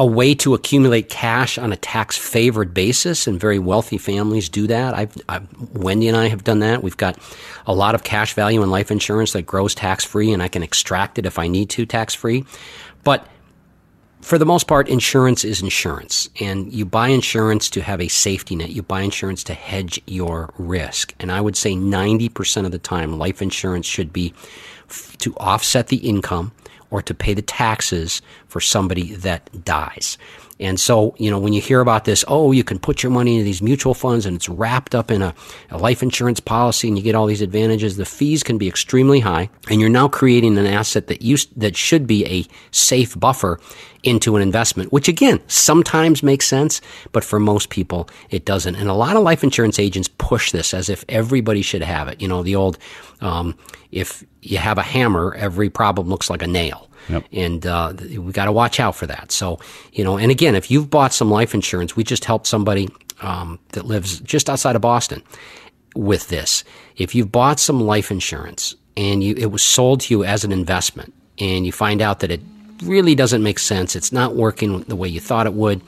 a 0.01 0.05
way 0.05 0.33
to 0.33 0.55
accumulate 0.55 1.09
cash 1.09 1.59
on 1.59 1.71
a 1.71 1.77
tax 1.77 2.17
favored 2.17 2.73
basis, 2.73 3.27
and 3.27 3.39
very 3.39 3.59
wealthy 3.59 3.99
families 3.99 4.49
do 4.49 4.65
that. 4.65 4.95
I've, 4.95 5.15
I've, 5.29 5.47
Wendy 5.75 6.07
and 6.07 6.17
I 6.17 6.27
have 6.27 6.43
done 6.43 6.57
that. 6.61 6.81
We've 6.81 6.97
got 6.97 7.19
a 7.67 7.75
lot 7.75 7.93
of 7.93 8.03
cash 8.03 8.33
value 8.33 8.63
in 8.63 8.71
life 8.71 8.89
insurance 8.89 9.33
that 9.33 9.43
grows 9.43 9.75
tax 9.75 10.03
free, 10.03 10.33
and 10.33 10.41
I 10.41 10.47
can 10.47 10.63
extract 10.63 11.19
it 11.19 11.27
if 11.27 11.37
I 11.37 11.47
need 11.47 11.69
to 11.71 11.85
tax 11.85 12.15
free. 12.15 12.45
But 13.03 13.27
for 14.21 14.39
the 14.39 14.45
most 14.45 14.67
part, 14.67 14.89
insurance 14.89 15.43
is 15.43 15.61
insurance, 15.61 16.29
and 16.39 16.73
you 16.73 16.83
buy 16.83 17.09
insurance 17.09 17.69
to 17.69 17.81
have 17.83 18.01
a 18.01 18.07
safety 18.07 18.55
net. 18.55 18.71
You 18.71 18.81
buy 18.81 19.01
insurance 19.01 19.43
to 19.45 19.53
hedge 19.53 20.01
your 20.07 20.51
risk. 20.57 21.13
And 21.19 21.31
I 21.31 21.41
would 21.41 21.55
say 21.55 21.75
90% 21.75 22.65
of 22.65 22.71
the 22.71 22.79
time, 22.79 23.19
life 23.19 23.39
insurance 23.39 23.85
should 23.85 24.11
be 24.11 24.33
f- 24.89 25.15
to 25.19 25.35
offset 25.37 25.89
the 25.89 25.97
income 25.97 26.53
or 26.91 27.01
to 27.01 27.13
pay 27.13 27.33
the 27.33 27.41
taxes 27.41 28.21
for 28.47 28.59
somebody 28.59 29.15
that 29.15 29.65
dies. 29.65 30.17
And 30.61 30.79
so, 30.79 31.15
you 31.17 31.31
know, 31.31 31.39
when 31.39 31.53
you 31.53 31.61
hear 31.61 31.81
about 31.81 32.05
this, 32.05 32.23
oh, 32.27 32.51
you 32.51 32.63
can 32.63 32.77
put 32.77 33.01
your 33.01 33.11
money 33.11 33.33
into 33.33 33.43
these 33.43 33.63
mutual 33.63 33.95
funds 33.95 34.27
and 34.27 34.35
it's 34.35 34.47
wrapped 34.47 34.93
up 34.93 35.09
in 35.09 35.23
a, 35.23 35.33
a, 35.71 35.77
life 35.79 36.03
insurance 36.03 36.39
policy 36.39 36.87
and 36.87 36.95
you 36.95 37.03
get 37.03 37.15
all 37.15 37.25
these 37.25 37.41
advantages, 37.41 37.97
the 37.97 38.05
fees 38.05 38.43
can 38.43 38.59
be 38.59 38.67
extremely 38.67 39.19
high. 39.19 39.49
And 39.69 39.81
you're 39.81 39.89
now 39.89 40.07
creating 40.07 40.59
an 40.59 40.67
asset 40.67 41.07
that 41.07 41.23
used, 41.23 41.59
that 41.59 41.75
should 41.75 42.05
be 42.05 42.25
a 42.27 42.45
safe 42.69 43.19
buffer 43.19 43.59
into 44.03 44.35
an 44.35 44.43
investment, 44.43 44.91
which 44.91 45.07
again, 45.07 45.39
sometimes 45.47 46.21
makes 46.21 46.45
sense, 46.45 46.79
but 47.11 47.23
for 47.23 47.39
most 47.39 47.69
people, 47.69 48.07
it 48.29 48.45
doesn't. 48.45 48.75
And 48.75 48.87
a 48.87 48.93
lot 48.93 49.15
of 49.15 49.23
life 49.23 49.43
insurance 49.43 49.79
agents 49.79 50.09
push 50.19 50.51
this 50.51 50.75
as 50.75 50.89
if 50.89 51.03
everybody 51.09 51.63
should 51.63 51.83
have 51.83 52.07
it. 52.07 52.21
You 52.21 52.27
know, 52.27 52.43
the 52.43 52.55
old, 52.55 52.77
um, 53.19 53.57
if 53.91 54.23
you 54.43 54.59
have 54.59 54.77
a 54.77 54.83
hammer, 54.83 55.33
every 55.35 55.71
problem 55.71 56.07
looks 56.07 56.29
like 56.29 56.43
a 56.43 56.47
nail. 56.47 56.87
Yep. 57.09 57.25
And 57.31 57.65
uh, 57.65 57.93
we 57.99 58.31
got 58.31 58.45
to 58.45 58.51
watch 58.51 58.79
out 58.79 58.95
for 58.95 59.07
that. 59.07 59.31
So, 59.31 59.59
you 59.93 60.03
know, 60.03 60.17
and 60.17 60.31
again, 60.31 60.55
if 60.55 60.69
you've 60.69 60.89
bought 60.89 61.13
some 61.13 61.29
life 61.31 61.53
insurance, 61.53 61.95
we 61.95 62.03
just 62.03 62.25
helped 62.25 62.47
somebody 62.47 62.89
um, 63.21 63.59
that 63.73 63.85
lives 63.85 64.19
just 64.19 64.49
outside 64.49 64.75
of 64.75 64.81
Boston 64.81 65.23
with 65.95 66.27
this. 66.29 66.63
If 66.97 67.15
you've 67.15 67.31
bought 67.31 67.59
some 67.59 67.81
life 67.81 68.11
insurance 68.11 68.75
and 68.95 69.23
you, 69.23 69.35
it 69.37 69.51
was 69.51 69.63
sold 69.63 70.01
to 70.01 70.13
you 70.13 70.23
as 70.23 70.43
an 70.43 70.51
investment, 70.51 71.13
and 71.39 71.65
you 71.65 71.71
find 71.71 72.01
out 72.01 72.19
that 72.19 72.31
it 72.31 72.41
really 72.83 73.15
doesn't 73.15 73.43
make 73.43 73.59
sense. 73.59 73.95
It's 73.95 74.11
not 74.11 74.35
working 74.35 74.81
the 74.83 74.95
way 74.95 75.07
you 75.07 75.19
thought 75.19 75.45
it 75.45 75.53
would. 75.53 75.81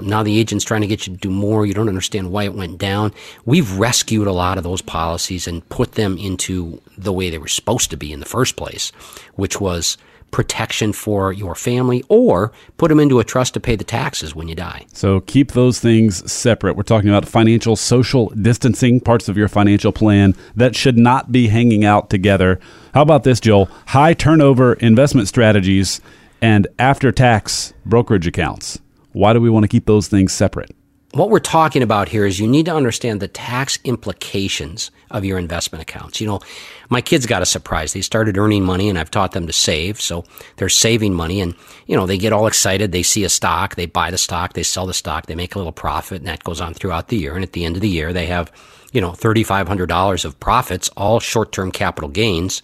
Now 0.00 0.22
the 0.22 0.38
agent's 0.38 0.64
trying 0.64 0.80
to 0.80 0.86
get 0.86 1.06
you 1.06 1.14
to 1.14 1.18
do 1.18 1.30
more. 1.30 1.64
You 1.64 1.74
don't 1.74 1.88
understand 1.88 2.32
why 2.32 2.44
it 2.44 2.54
went 2.54 2.78
down. 2.78 3.12
We've 3.44 3.78
rescued 3.78 4.26
a 4.26 4.32
lot 4.32 4.58
of 4.58 4.64
those 4.64 4.82
policies 4.82 5.46
and 5.46 5.68
put 5.68 5.92
them 5.92 6.18
into 6.18 6.80
the 6.98 7.12
way 7.12 7.30
they 7.30 7.38
were 7.38 7.48
supposed 7.48 7.90
to 7.90 7.96
be 7.96 8.12
in 8.12 8.20
the 8.20 8.26
first 8.26 8.56
place, 8.56 8.90
which 9.34 9.60
was 9.60 9.96
protection 10.30 10.92
for 10.92 11.32
your 11.32 11.54
family 11.54 12.04
or 12.08 12.52
put 12.76 12.88
them 12.88 13.00
into 13.00 13.18
a 13.18 13.24
trust 13.24 13.54
to 13.54 13.60
pay 13.60 13.76
the 13.76 13.84
taxes 13.84 14.34
when 14.34 14.48
you 14.48 14.54
die. 14.54 14.86
So 14.92 15.20
keep 15.20 15.52
those 15.52 15.80
things 15.80 16.30
separate. 16.30 16.76
We're 16.76 16.82
talking 16.82 17.08
about 17.08 17.28
financial 17.28 17.76
social 17.76 18.28
distancing, 18.30 19.00
parts 19.00 19.28
of 19.28 19.36
your 19.36 19.48
financial 19.48 19.92
plan 19.92 20.34
that 20.56 20.76
should 20.76 20.98
not 20.98 21.32
be 21.32 21.48
hanging 21.48 21.84
out 21.84 22.10
together. 22.10 22.60
How 22.94 23.02
about 23.02 23.24
this, 23.24 23.40
Joel? 23.40 23.66
High 23.88 24.14
turnover 24.14 24.74
investment 24.74 25.28
strategies 25.28 26.00
and 26.40 26.66
after 26.78 27.12
tax 27.12 27.74
brokerage 27.84 28.26
accounts. 28.26 28.80
Why 29.12 29.32
do 29.32 29.40
we 29.40 29.50
want 29.50 29.64
to 29.64 29.68
keep 29.68 29.86
those 29.86 30.08
things 30.08 30.32
separate? 30.32 30.74
What 31.12 31.28
we're 31.28 31.40
talking 31.40 31.82
about 31.82 32.08
here 32.08 32.24
is 32.24 32.38
you 32.38 32.46
need 32.46 32.66
to 32.66 32.74
understand 32.74 33.20
the 33.20 33.28
tax 33.28 33.78
implications 33.82 34.92
of 35.10 35.24
your 35.24 35.38
investment 35.38 35.82
accounts. 35.82 36.20
You 36.20 36.28
know, 36.28 36.40
my 36.88 37.00
kids 37.00 37.26
got 37.26 37.42
a 37.42 37.46
surprise. 37.46 37.92
They 37.92 38.00
started 38.00 38.38
earning 38.38 38.64
money 38.64 38.88
and 38.88 38.96
I've 38.96 39.10
taught 39.10 39.32
them 39.32 39.48
to 39.48 39.52
save. 39.52 40.00
So 40.00 40.24
they're 40.56 40.68
saving 40.68 41.14
money 41.14 41.40
and, 41.40 41.56
you 41.86 41.96
know, 41.96 42.06
they 42.06 42.16
get 42.16 42.32
all 42.32 42.46
excited. 42.46 42.92
They 42.92 43.02
see 43.02 43.24
a 43.24 43.28
stock, 43.28 43.74
they 43.74 43.86
buy 43.86 44.12
the 44.12 44.18
stock, 44.18 44.52
they 44.52 44.62
sell 44.62 44.86
the 44.86 44.94
stock, 44.94 45.26
they 45.26 45.34
make 45.34 45.56
a 45.56 45.58
little 45.58 45.72
profit 45.72 46.18
and 46.18 46.28
that 46.28 46.44
goes 46.44 46.60
on 46.60 46.74
throughout 46.74 47.08
the 47.08 47.16
year. 47.16 47.34
And 47.34 47.42
at 47.42 47.52
the 47.52 47.64
end 47.64 47.74
of 47.74 47.82
the 47.82 47.88
year, 47.88 48.12
they 48.12 48.26
have, 48.26 48.52
you 48.92 49.00
know, 49.00 49.10
$3,500 49.10 50.24
of 50.24 50.38
profits, 50.38 50.90
all 50.96 51.18
short-term 51.18 51.72
capital 51.72 52.08
gains 52.08 52.62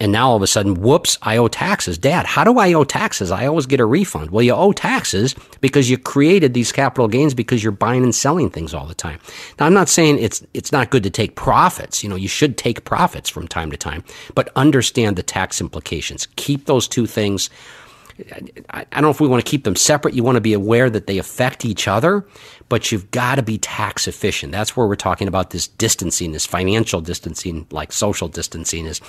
and 0.00 0.10
now 0.10 0.30
all 0.30 0.36
of 0.36 0.42
a 0.42 0.46
sudden, 0.46 0.74
whoops, 0.74 1.18
I 1.22 1.36
owe 1.36 1.48
taxes. 1.48 1.96
Dad, 1.96 2.26
how 2.26 2.42
do 2.44 2.58
I 2.58 2.72
owe 2.72 2.84
taxes? 2.84 3.30
I 3.30 3.46
always 3.46 3.66
get 3.66 3.80
a 3.80 3.86
refund. 3.86 4.30
Well, 4.30 4.42
you 4.42 4.52
owe 4.52 4.72
taxes 4.72 5.34
because 5.60 5.88
you 5.88 5.98
created 5.98 6.52
these 6.52 6.72
capital 6.72 7.06
gains 7.06 7.32
because 7.32 7.62
you're 7.62 7.72
buying 7.72 8.02
and 8.02 8.14
selling 8.14 8.50
things 8.50 8.74
all 8.74 8.86
the 8.86 8.94
time. 8.94 9.20
Now, 9.58 9.66
I'm 9.66 9.74
not 9.74 9.88
saying 9.88 10.18
it's, 10.18 10.44
it's 10.52 10.72
not 10.72 10.90
good 10.90 11.04
to 11.04 11.10
take 11.10 11.36
profits. 11.36 12.02
You 12.02 12.10
know, 12.10 12.16
you 12.16 12.28
should 12.28 12.58
take 12.58 12.84
profits 12.84 13.30
from 13.30 13.46
time 13.46 13.70
to 13.70 13.76
time, 13.76 14.02
but 14.34 14.50
understand 14.56 15.16
the 15.16 15.22
tax 15.22 15.60
implications. 15.60 16.26
Keep 16.36 16.66
those 16.66 16.88
two 16.88 17.06
things 17.06 17.48
I 18.70 18.84
don't 18.92 19.02
know 19.02 19.10
if 19.10 19.20
we 19.20 19.28
want 19.28 19.44
to 19.44 19.50
keep 19.50 19.64
them 19.64 19.74
separate. 19.74 20.14
You 20.14 20.22
want 20.22 20.36
to 20.36 20.40
be 20.40 20.52
aware 20.52 20.88
that 20.88 21.06
they 21.06 21.18
affect 21.18 21.64
each 21.64 21.88
other, 21.88 22.24
but 22.68 22.92
you've 22.92 23.10
got 23.10 23.36
to 23.36 23.42
be 23.42 23.58
tax 23.58 24.06
efficient. 24.06 24.52
That's 24.52 24.76
where 24.76 24.86
we're 24.86 24.94
talking 24.94 25.26
about 25.26 25.50
this 25.50 25.66
distancing, 25.66 26.32
this 26.32 26.46
financial 26.46 27.00
distancing, 27.00 27.66
like 27.70 27.92
social 27.92 28.28
distancing 28.28 28.86
is 28.86 29.00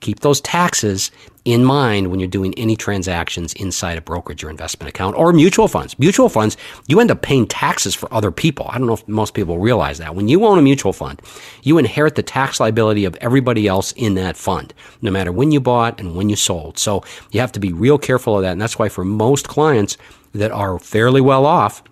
keep 0.00 0.20
those 0.20 0.40
taxes 0.40 1.10
in 1.44 1.64
mind 1.64 2.10
when 2.10 2.20
you're 2.20 2.28
doing 2.28 2.54
any 2.56 2.76
transactions 2.76 3.52
inside 3.54 3.98
a 3.98 4.00
brokerage 4.00 4.44
or 4.44 4.50
investment 4.50 4.88
account 4.88 5.16
or 5.16 5.32
mutual 5.32 5.68
funds. 5.68 5.98
Mutual 5.98 6.28
funds, 6.28 6.56
you 6.86 7.00
end 7.00 7.10
up 7.10 7.22
paying 7.22 7.46
taxes 7.46 7.94
for 7.94 8.12
other 8.12 8.30
people. 8.30 8.66
I 8.68 8.78
don't 8.78 8.86
know 8.86 8.94
if 8.94 9.06
most 9.08 9.34
people 9.34 9.58
realize 9.58 9.98
that. 9.98 10.14
When 10.14 10.28
you 10.28 10.44
own 10.44 10.58
a 10.58 10.62
mutual 10.62 10.92
fund, 10.92 11.22
you 11.62 11.78
inherit 11.78 12.14
the 12.14 12.22
tax 12.22 12.60
liability 12.60 13.04
of 13.04 13.16
everybody 13.16 13.66
else 13.66 13.92
in 13.92 14.14
that 14.14 14.36
fund, 14.36 14.74
no 15.02 15.10
matter 15.10 15.32
when 15.32 15.52
you 15.52 15.60
bought 15.60 16.00
and 16.00 16.14
when 16.14 16.28
you 16.28 16.36
sold. 16.36 16.78
So 16.78 17.02
you 17.30 17.40
have 17.40 17.52
to 17.52 17.60
be 17.60 17.72
real 17.72 17.98
careful 17.98 18.36
of 18.36 18.42
that. 18.42 18.52
And 18.52 18.60
that's 18.60 18.78
why 18.78 18.88
for 18.88 19.04
most 19.04 19.48
clients 19.48 19.96
that 20.34 20.50
are 20.50 20.78
fairly 20.78 21.20
well 21.20 21.46
off, 21.46 21.82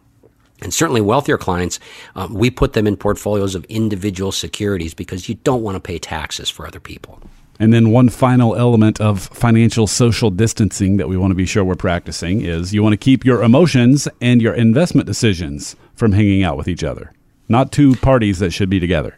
and 0.62 0.72
certainly 0.72 1.00
wealthier 1.00 1.36
clients, 1.36 1.78
um, 2.14 2.32
we 2.32 2.50
put 2.50 2.72
them 2.72 2.86
in 2.86 2.96
portfolios 2.96 3.54
of 3.54 3.64
individual 3.64 4.32
securities 4.32 4.94
because 4.94 5.28
you 5.28 5.34
don't 5.34 5.62
want 5.62 5.76
to 5.76 5.80
pay 5.80 5.98
taxes 5.98 6.48
for 6.48 6.66
other 6.66 6.80
people. 6.80 7.20
And 7.58 7.72
then 7.72 7.90
one 7.90 8.08
final 8.08 8.54
element 8.54 9.00
of 9.00 9.20
financial 9.20 9.86
social 9.86 10.30
distancing 10.30 10.98
that 10.98 11.08
we 11.08 11.16
want 11.16 11.30
to 11.30 11.36
be 11.36 11.46
sure 11.46 11.64
we're 11.64 11.74
practicing 11.74 12.42
is 12.42 12.74
you 12.74 12.82
want 12.82 12.92
to 12.92 12.98
keep 12.98 13.24
your 13.24 13.42
emotions 13.42 14.08
and 14.20 14.42
your 14.42 14.54
investment 14.54 15.06
decisions 15.06 15.76
from 15.94 16.12
hanging 16.12 16.42
out 16.42 16.56
with 16.56 16.68
each 16.68 16.84
other. 16.84 17.12
Not 17.48 17.72
two 17.72 17.94
parties 17.96 18.40
that 18.40 18.52
should 18.52 18.68
be 18.68 18.80
together. 18.80 19.16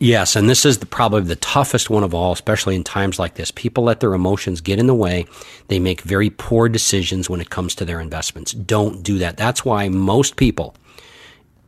Yes, 0.00 0.36
and 0.36 0.48
this 0.48 0.64
is 0.64 0.78
the, 0.78 0.86
probably 0.86 1.22
the 1.22 1.34
toughest 1.34 1.90
one 1.90 2.04
of 2.04 2.14
all, 2.14 2.32
especially 2.32 2.76
in 2.76 2.84
times 2.84 3.18
like 3.18 3.34
this. 3.34 3.50
People 3.50 3.82
let 3.82 3.98
their 3.98 4.14
emotions 4.14 4.60
get 4.60 4.78
in 4.78 4.86
the 4.86 4.94
way. 4.94 5.26
They 5.66 5.80
make 5.80 6.02
very 6.02 6.30
poor 6.30 6.68
decisions 6.68 7.28
when 7.28 7.40
it 7.40 7.50
comes 7.50 7.74
to 7.74 7.84
their 7.84 8.00
investments. 8.00 8.52
Don't 8.52 9.02
do 9.02 9.18
that. 9.18 9.36
That's 9.36 9.64
why 9.64 9.88
most 9.88 10.36
people, 10.36 10.76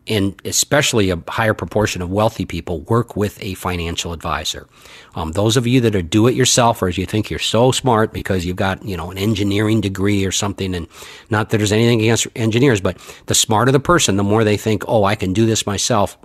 and 0.06 0.40
especially 0.44 1.10
a 1.10 1.22
higher 1.28 1.54
proportion 1.54 2.02
of 2.02 2.10
wealthy 2.10 2.44
people, 2.44 2.80
work 2.80 3.16
with 3.16 3.42
a 3.42 3.54
financial 3.54 4.12
advisor. 4.12 4.66
Um, 5.14 5.32
those 5.32 5.56
of 5.56 5.66
you 5.66 5.80
that 5.82 5.94
are 5.94 6.02
do-it-yourselfers, 6.02 6.96
you 6.96 7.06
think 7.06 7.30
you're 7.30 7.38
so 7.38 7.70
smart 7.72 8.12
because 8.12 8.44
you've 8.44 8.56
got 8.56 8.84
you 8.84 8.96
know 8.96 9.10
an 9.10 9.18
engineering 9.18 9.80
degree 9.80 10.24
or 10.24 10.32
something, 10.32 10.74
and 10.74 10.86
not 11.30 11.50
that 11.50 11.58
there's 11.58 11.72
anything 11.72 12.00
against 12.00 12.26
engineers, 12.34 12.80
but 12.80 12.98
the 13.26 13.34
smarter 13.34 13.72
the 13.72 13.80
person, 13.80 14.16
the 14.16 14.22
more 14.22 14.44
they 14.44 14.56
think, 14.56 14.84
oh, 14.88 15.04
I 15.04 15.14
can 15.14 15.32
do 15.32 15.46
this 15.46 15.66
myself 15.66 16.16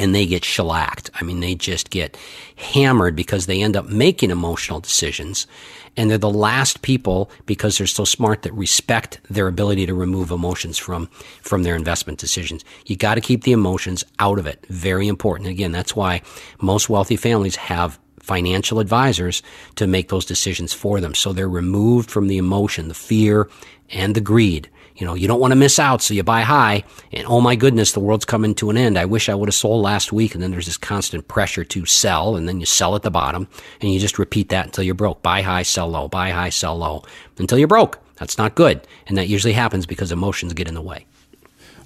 and 0.00 0.14
they 0.14 0.24
get 0.24 0.46
shellacked. 0.46 1.10
I 1.14 1.24
mean, 1.24 1.40
they 1.40 1.54
just 1.54 1.90
get 1.90 2.16
hammered 2.56 3.14
because 3.14 3.44
they 3.44 3.60
end 3.60 3.76
up 3.76 3.86
making 3.86 4.30
emotional 4.30 4.80
decisions. 4.80 5.46
And 5.94 6.10
they're 6.10 6.16
the 6.16 6.30
last 6.30 6.80
people 6.80 7.30
because 7.44 7.76
they're 7.76 7.86
so 7.86 8.06
smart 8.06 8.40
that 8.42 8.54
respect 8.54 9.20
their 9.28 9.46
ability 9.46 9.84
to 9.84 9.92
remove 9.92 10.30
emotions 10.30 10.78
from, 10.78 11.08
from 11.42 11.64
their 11.64 11.76
investment 11.76 12.18
decisions. 12.18 12.64
You 12.86 12.96
got 12.96 13.16
to 13.16 13.20
keep 13.20 13.44
the 13.44 13.52
emotions 13.52 14.02
out 14.18 14.38
of 14.38 14.46
it. 14.46 14.64
Very 14.70 15.06
important. 15.06 15.50
Again, 15.50 15.70
that's 15.70 15.94
why 15.94 16.22
most 16.62 16.88
wealthy 16.88 17.16
families 17.16 17.56
have 17.56 17.98
financial 18.20 18.80
advisors 18.80 19.42
to 19.74 19.86
make 19.86 20.08
those 20.08 20.24
decisions 20.24 20.72
for 20.72 20.98
them. 21.00 21.14
So 21.14 21.34
they're 21.34 21.46
removed 21.46 22.10
from 22.10 22.28
the 22.28 22.38
emotion, 22.38 22.88
the 22.88 22.94
fear, 22.94 23.50
and 23.90 24.14
the 24.14 24.22
greed 24.22 24.70
you 25.00 25.06
know, 25.06 25.14
you 25.14 25.26
don't 25.26 25.40
want 25.40 25.52
to 25.52 25.56
miss 25.56 25.78
out, 25.78 26.02
so 26.02 26.12
you 26.12 26.22
buy 26.22 26.42
high. 26.42 26.84
And 27.10 27.26
oh 27.26 27.40
my 27.40 27.56
goodness, 27.56 27.92
the 27.92 28.00
world's 28.00 28.26
coming 28.26 28.54
to 28.56 28.68
an 28.68 28.76
end. 28.76 28.98
I 28.98 29.06
wish 29.06 29.30
I 29.30 29.34
would 29.34 29.48
have 29.48 29.54
sold 29.54 29.82
last 29.82 30.12
week. 30.12 30.34
And 30.34 30.42
then 30.42 30.50
there's 30.50 30.66
this 30.66 30.76
constant 30.76 31.26
pressure 31.26 31.64
to 31.64 31.86
sell, 31.86 32.36
and 32.36 32.46
then 32.46 32.60
you 32.60 32.66
sell 32.66 32.94
at 32.94 33.02
the 33.02 33.10
bottom, 33.10 33.48
and 33.80 33.90
you 33.90 33.98
just 33.98 34.18
repeat 34.18 34.50
that 34.50 34.66
until 34.66 34.84
you're 34.84 34.94
broke. 34.94 35.22
Buy 35.22 35.40
high, 35.40 35.62
sell 35.62 35.88
low, 35.88 36.06
buy 36.06 36.30
high, 36.30 36.50
sell 36.50 36.76
low, 36.76 37.02
until 37.38 37.58
you're 37.58 37.66
broke. 37.66 37.98
That's 38.16 38.36
not 38.36 38.54
good. 38.54 38.86
And 39.06 39.16
that 39.16 39.28
usually 39.28 39.54
happens 39.54 39.86
because 39.86 40.12
emotions 40.12 40.52
get 40.52 40.68
in 40.68 40.74
the 40.74 40.82
way. 40.82 41.06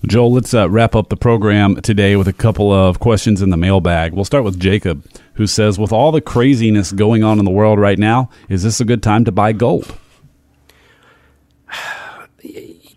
Joel, 0.04 0.32
let's 0.32 0.52
uh, 0.52 0.68
wrap 0.68 0.96
up 0.96 1.08
the 1.08 1.16
program 1.16 1.76
today 1.76 2.16
with 2.16 2.28
a 2.28 2.32
couple 2.32 2.72
of 2.72 2.98
questions 2.98 3.40
in 3.40 3.50
the 3.50 3.56
mailbag. 3.56 4.12
We'll 4.12 4.24
start 4.24 4.44
with 4.44 4.58
Jacob, 4.58 5.06
who 5.34 5.46
says, 5.46 5.78
With 5.78 5.92
all 5.92 6.10
the 6.10 6.20
craziness 6.20 6.90
going 6.90 7.22
on 7.22 7.38
in 7.38 7.44
the 7.44 7.50
world 7.50 7.78
right 7.78 7.98
now, 7.98 8.28
is 8.48 8.64
this 8.64 8.80
a 8.80 8.84
good 8.84 9.02
time 9.02 9.24
to 9.24 9.32
buy 9.32 9.52
gold? 9.52 9.96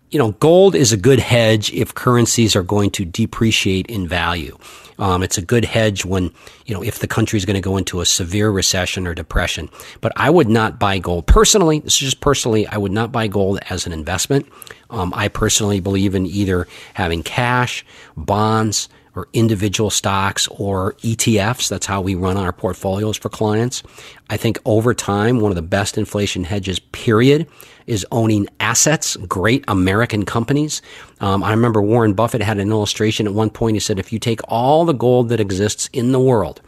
You 0.09 0.19
know, 0.19 0.31
gold 0.33 0.75
is 0.75 0.93
a 0.93 0.97
good 0.97 1.19
hedge 1.19 1.71
if 1.73 1.93
currencies 1.93 2.55
are 2.55 2.63
going 2.63 2.91
to 2.91 3.05
depreciate 3.05 3.87
in 3.87 4.07
value. 4.07 4.57
Um, 4.99 5.21
it's 5.21 5.37
a 5.37 5.43
good 5.43 5.65
hedge 5.65 6.05
when, 6.05 6.31
you 6.65 6.73
know, 6.73 6.81
if 6.83 6.99
the 6.99 7.07
country 7.07 7.37
is 7.37 7.45
going 7.45 7.55
to 7.55 7.61
go 7.61 7.77
into 7.77 8.01
a 8.01 8.05
severe 8.05 8.49
recession 8.49 9.05
or 9.05 9.13
depression. 9.13 9.69
But 10.01 10.11
I 10.15 10.29
would 10.29 10.49
not 10.49 10.79
buy 10.79 10.97
gold 10.97 11.27
personally. 11.27 11.79
This 11.79 11.93
is 11.93 11.99
just 11.99 12.21
personally, 12.21 12.65
I 12.67 12.77
would 12.77 12.91
not 12.91 13.11
buy 13.11 13.27
gold 13.27 13.59
as 13.69 13.85
an 13.85 13.93
investment. 13.93 14.47
Um, 14.89 15.13
I 15.15 15.27
personally 15.27 15.81
believe 15.81 16.15
in 16.15 16.25
either 16.25 16.67
having 16.93 17.21
cash, 17.21 17.85
bonds, 18.15 18.89
or 19.17 19.27
individual 19.33 19.89
stocks 19.89 20.47
or 20.47 20.93
ETFs. 20.95 21.69
That's 21.69 21.87
how 21.87 22.01
we 22.01 22.13
run 22.13 22.37
our 22.37 22.53
portfolios 22.53 23.17
for 23.17 23.29
clients. 23.29 23.81
I 24.29 24.37
think 24.37 24.59
over 24.65 24.93
time, 24.93 25.39
one 25.39 25.51
of 25.51 25.55
the 25.55 25.61
best 25.63 25.97
inflation 25.97 26.43
hedges, 26.43 26.79
period, 26.79 27.47
is 27.87 28.05
owning 28.11 28.47
assets, 28.59 29.15
great 29.27 29.65
American 29.67 30.23
companies. 30.23 30.81
Um, 31.19 31.43
I 31.43 31.49
remember 31.49 31.81
Warren 31.81 32.13
Buffett 32.13 32.41
had 32.41 32.59
an 32.59 32.69
illustration 32.69 33.25
at 33.25 33.33
one 33.33 33.49
point. 33.49 33.75
He 33.75 33.79
said, 33.79 33.97
if 33.97 34.13
you 34.13 34.19
take 34.19 34.41
all 34.47 34.85
the 34.85 34.93
gold 34.93 35.29
that 35.29 35.39
exists 35.39 35.89
in 35.93 36.11
the 36.11 36.19
world, 36.19 36.61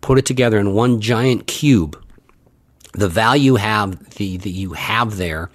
put 0.00 0.18
it 0.18 0.26
together 0.26 0.58
in 0.58 0.74
one 0.74 1.00
giant 1.00 1.48
cube, 1.48 2.00
the 2.92 3.08
value 3.08 3.56
have 3.56 4.14
the 4.14 4.36
that 4.38 4.50
you 4.50 4.72
have 4.72 5.16
there 5.16 5.50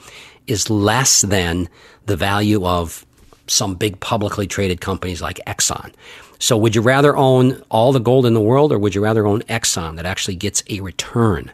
is 0.46 0.70
less 0.70 1.22
than 1.22 1.70
the 2.06 2.18
value 2.18 2.66
of 2.66 3.06
some 3.54 3.76
big 3.76 4.00
publicly 4.00 4.48
traded 4.48 4.82
companies 4.82 5.22
like 5.22 5.40
Exxon. 5.48 5.94
So 6.40 6.58
would 6.58 6.76
you 6.76 6.82
rather 6.82 7.16
own 7.16 7.64
all 7.70 7.94
the 7.94 8.00
gold 8.00 8.26
in 8.26 8.34
the 8.34 8.42
world 8.42 8.72
or 8.72 8.80
would 8.80 8.96
you 8.96 9.02
rather 9.02 9.26
own 9.26 9.42
Exxon 9.44 9.96
that 9.96 10.06
actually 10.06 10.36
gets 10.36 10.64
a 10.70 10.82
return? 10.82 11.52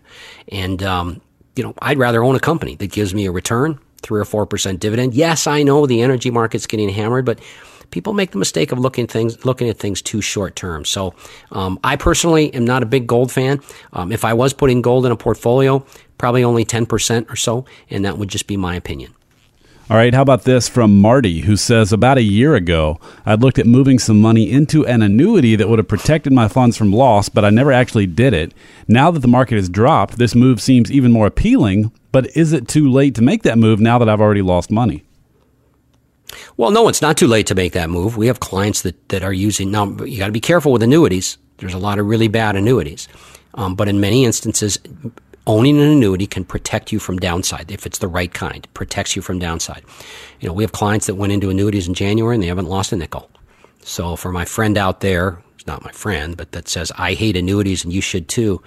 And, 0.52 0.82
um, 0.82 1.22
you 1.56 1.64
know, 1.64 1.76
I'd 1.82 2.00
rather 2.00 2.24
own 2.24 2.36
a 2.36 2.40
company 2.40 2.76
that 2.78 2.92
gives 2.92 3.14
me 3.14 3.26
a 3.26 3.32
return, 3.32 3.80
three 4.02 4.20
or 4.20 4.26
4% 4.26 4.80
dividend. 4.80 5.14
Yes, 5.14 5.46
I 5.46 5.62
know 5.62 5.86
the 5.86 6.02
energy 6.02 6.32
market's 6.32 6.66
getting 6.66 6.90
hammered, 6.90 7.26
but 7.26 7.40
people 7.92 8.14
make 8.14 8.32
the 8.32 8.38
mistake 8.38 8.72
of 8.72 8.80
looking 8.80 9.08
things 9.08 9.44
looking 9.46 9.70
at 9.70 9.78
things 9.78 10.02
too 10.02 10.22
short 10.22 10.56
term. 10.56 10.86
So 10.86 11.14
um, 11.52 11.80
I 11.84 11.96
personally 11.96 12.54
am 12.54 12.66
not 12.66 12.84
a 12.84 12.86
big 12.86 13.08
gold 13.08 13.32
fan. 13.32 13.62
Um, 13.94 14.12
if 14.12 14.26
I 14.26 14.34
was 14.34 14.54
putting 14.54 14.82
gold 14.82 15.06
in 15.06 15.12
a 15.12 15.18
portfolio, 15.18 15.86
probably 16.18 16.44
only 16.44 16.66
ten 16.66 16.86
percent 16.86 17.28
or 17.30 17.36
so, 17.36 17.66
and 17.90 18.06
that 18.06 18.18
would 18.18 18.30
just 18.30 18.48
be 18.48 18.58
my 18.58 18.76
opinion. 18.76 19.14
All 19.90 19.98
right, 19.98 20.14
how 20.14 20.22
about 20.22 20.44
this 20.44 20.70
from 20.70 21.02
Marty, 21.02 21.40
who 21.42 21.58
says 21.58 21.92
about 21.92 22.20
a 22.20 22.24
year 22.24 22.54
ago, 22.54 23.00
I'd 23.26 23.42
looked 23.42 23.58
at 23.58 23.66
moving 23.66 23.98
some 23.98 24.22
money 24.22 24.52
into 24.52 24.86
an 24.86 25.02
annuity 25.02 25.56
that 25.56 25.68
would 25.68 25.80
have 25.80 25.88
protected 25.88 26.32
my 26.32 26.48
funds 26.48 26.78
from 26.78 26.94
loss, 26.94 27.28
but 27.28 27.44
I 27.44 27.50
never 27.50 27.72
actually 27.72 28.06
did 28.06 28.36
it. 28.36 28.54
Now 28.88 29.10
that 29.10 29.22
the 29.22 29.28
market 29.28 29.56
has 29.56 29.68
dropped, 29.68 30.20
this 30.20 30.36
move 30.36 30.62
seems 30.62 30.92
even 30.92 31.12
more 31.12 31.26
appealing, 31.26 31.92
but 32.12 32.28
is 32.38 32.54
it 32.54 32.68
too 32.68 32.88
late 32.88 33.16
to 33.16 33.24
make 33.24 33.42
that 33.42 33.58
move 33.58 33.80
now 33.80 33.98
that 33.98 34.08
I've 34.08 34.22
already 34.22 34.44
lost 34.44 34.70
money? 34.70 35.06
Well, 36.56 36.70
no, 36.70 36.88
it's 36.88 37.02
not 37.02 37.18
too 37.18 37.28
late 37.28 37.48
to 37.48 37.56
make 37.56 37.74
that 37.74 37.90
move. 37.90 38.16
We 38.16 38.28
have 38.28 38.40
clients 38.40 38.84
that, 38.84 39.10
that 39.10 39.24
are 39.24 39.34
using, 39.34 39.72
now 39.72 39.86
you 40.04 40.20
got 40.20 40.28
to 40.28 40.32
be 40.32 40.40
careful 40.40 40.72
with 40.72 40.84
annuities. 40.84 41.40
There's 41.58 41.74
a 41.74 41.80
lot 41.80 41.98
of 41.98 42.06
really 42.06 42.28
bad 42.28 42.56
annuities. 42.56 43.08
Um, 43.56 43.74
but 43.74 43.88
in 43.88 44.00
many 44.00 44.24
instances, 44.24 44.78
owning 45.50 45.82
an 45.82 45.88
annuity 45.88 46.28
can 46.28 46.46
protect 46.46 46.92
you 46.92 47.00
from 47.00 47.18
downside 47.18 47.72
if 47.72 47.88
it's 47.88 47.98
the 47.98 48.08
right 48.08 48.32
kind. 48.32 48.72
Protects 48.76 49.16
you 49.16 49.24
from 49.24 49.40
downside. 49.40 49.84
You 50.40 50.48
know, 50.48 50.54
we 50.54 50.64
have 50.64 50.74
clients 50.74 51.08
that 51.08 51.16
went 51.16 51.34
into 51.34 51.50
annuities 51.50 51.88
in 51.88 51.96
January 51.96 52.36
and 52.36 52.44
they 52.44 52.48
haven't 52.48 52.70
lost 52.70 52.92
a 52.92 52.96
nickel. 52.96 53.32
So 53.82 54.16
for 54.16 54.32
my 54.32 54.46
friend 54.46 54.78
out 54.78 55.02
there, 55.02 55.42
it's 55.56 55.66
not 55.66 55.84
my 55.84 55.92
friend, 55.92 56.38
but 56.38 56.52
that 56.52 56.68
says 56.68 56.92
I 57.00 57.16
hate 57.16 57.36
annuities 57.36 57.84
and 57.84 57.92
you 57.92 58.00
should 58.00 58.28
too. 58.28 58.62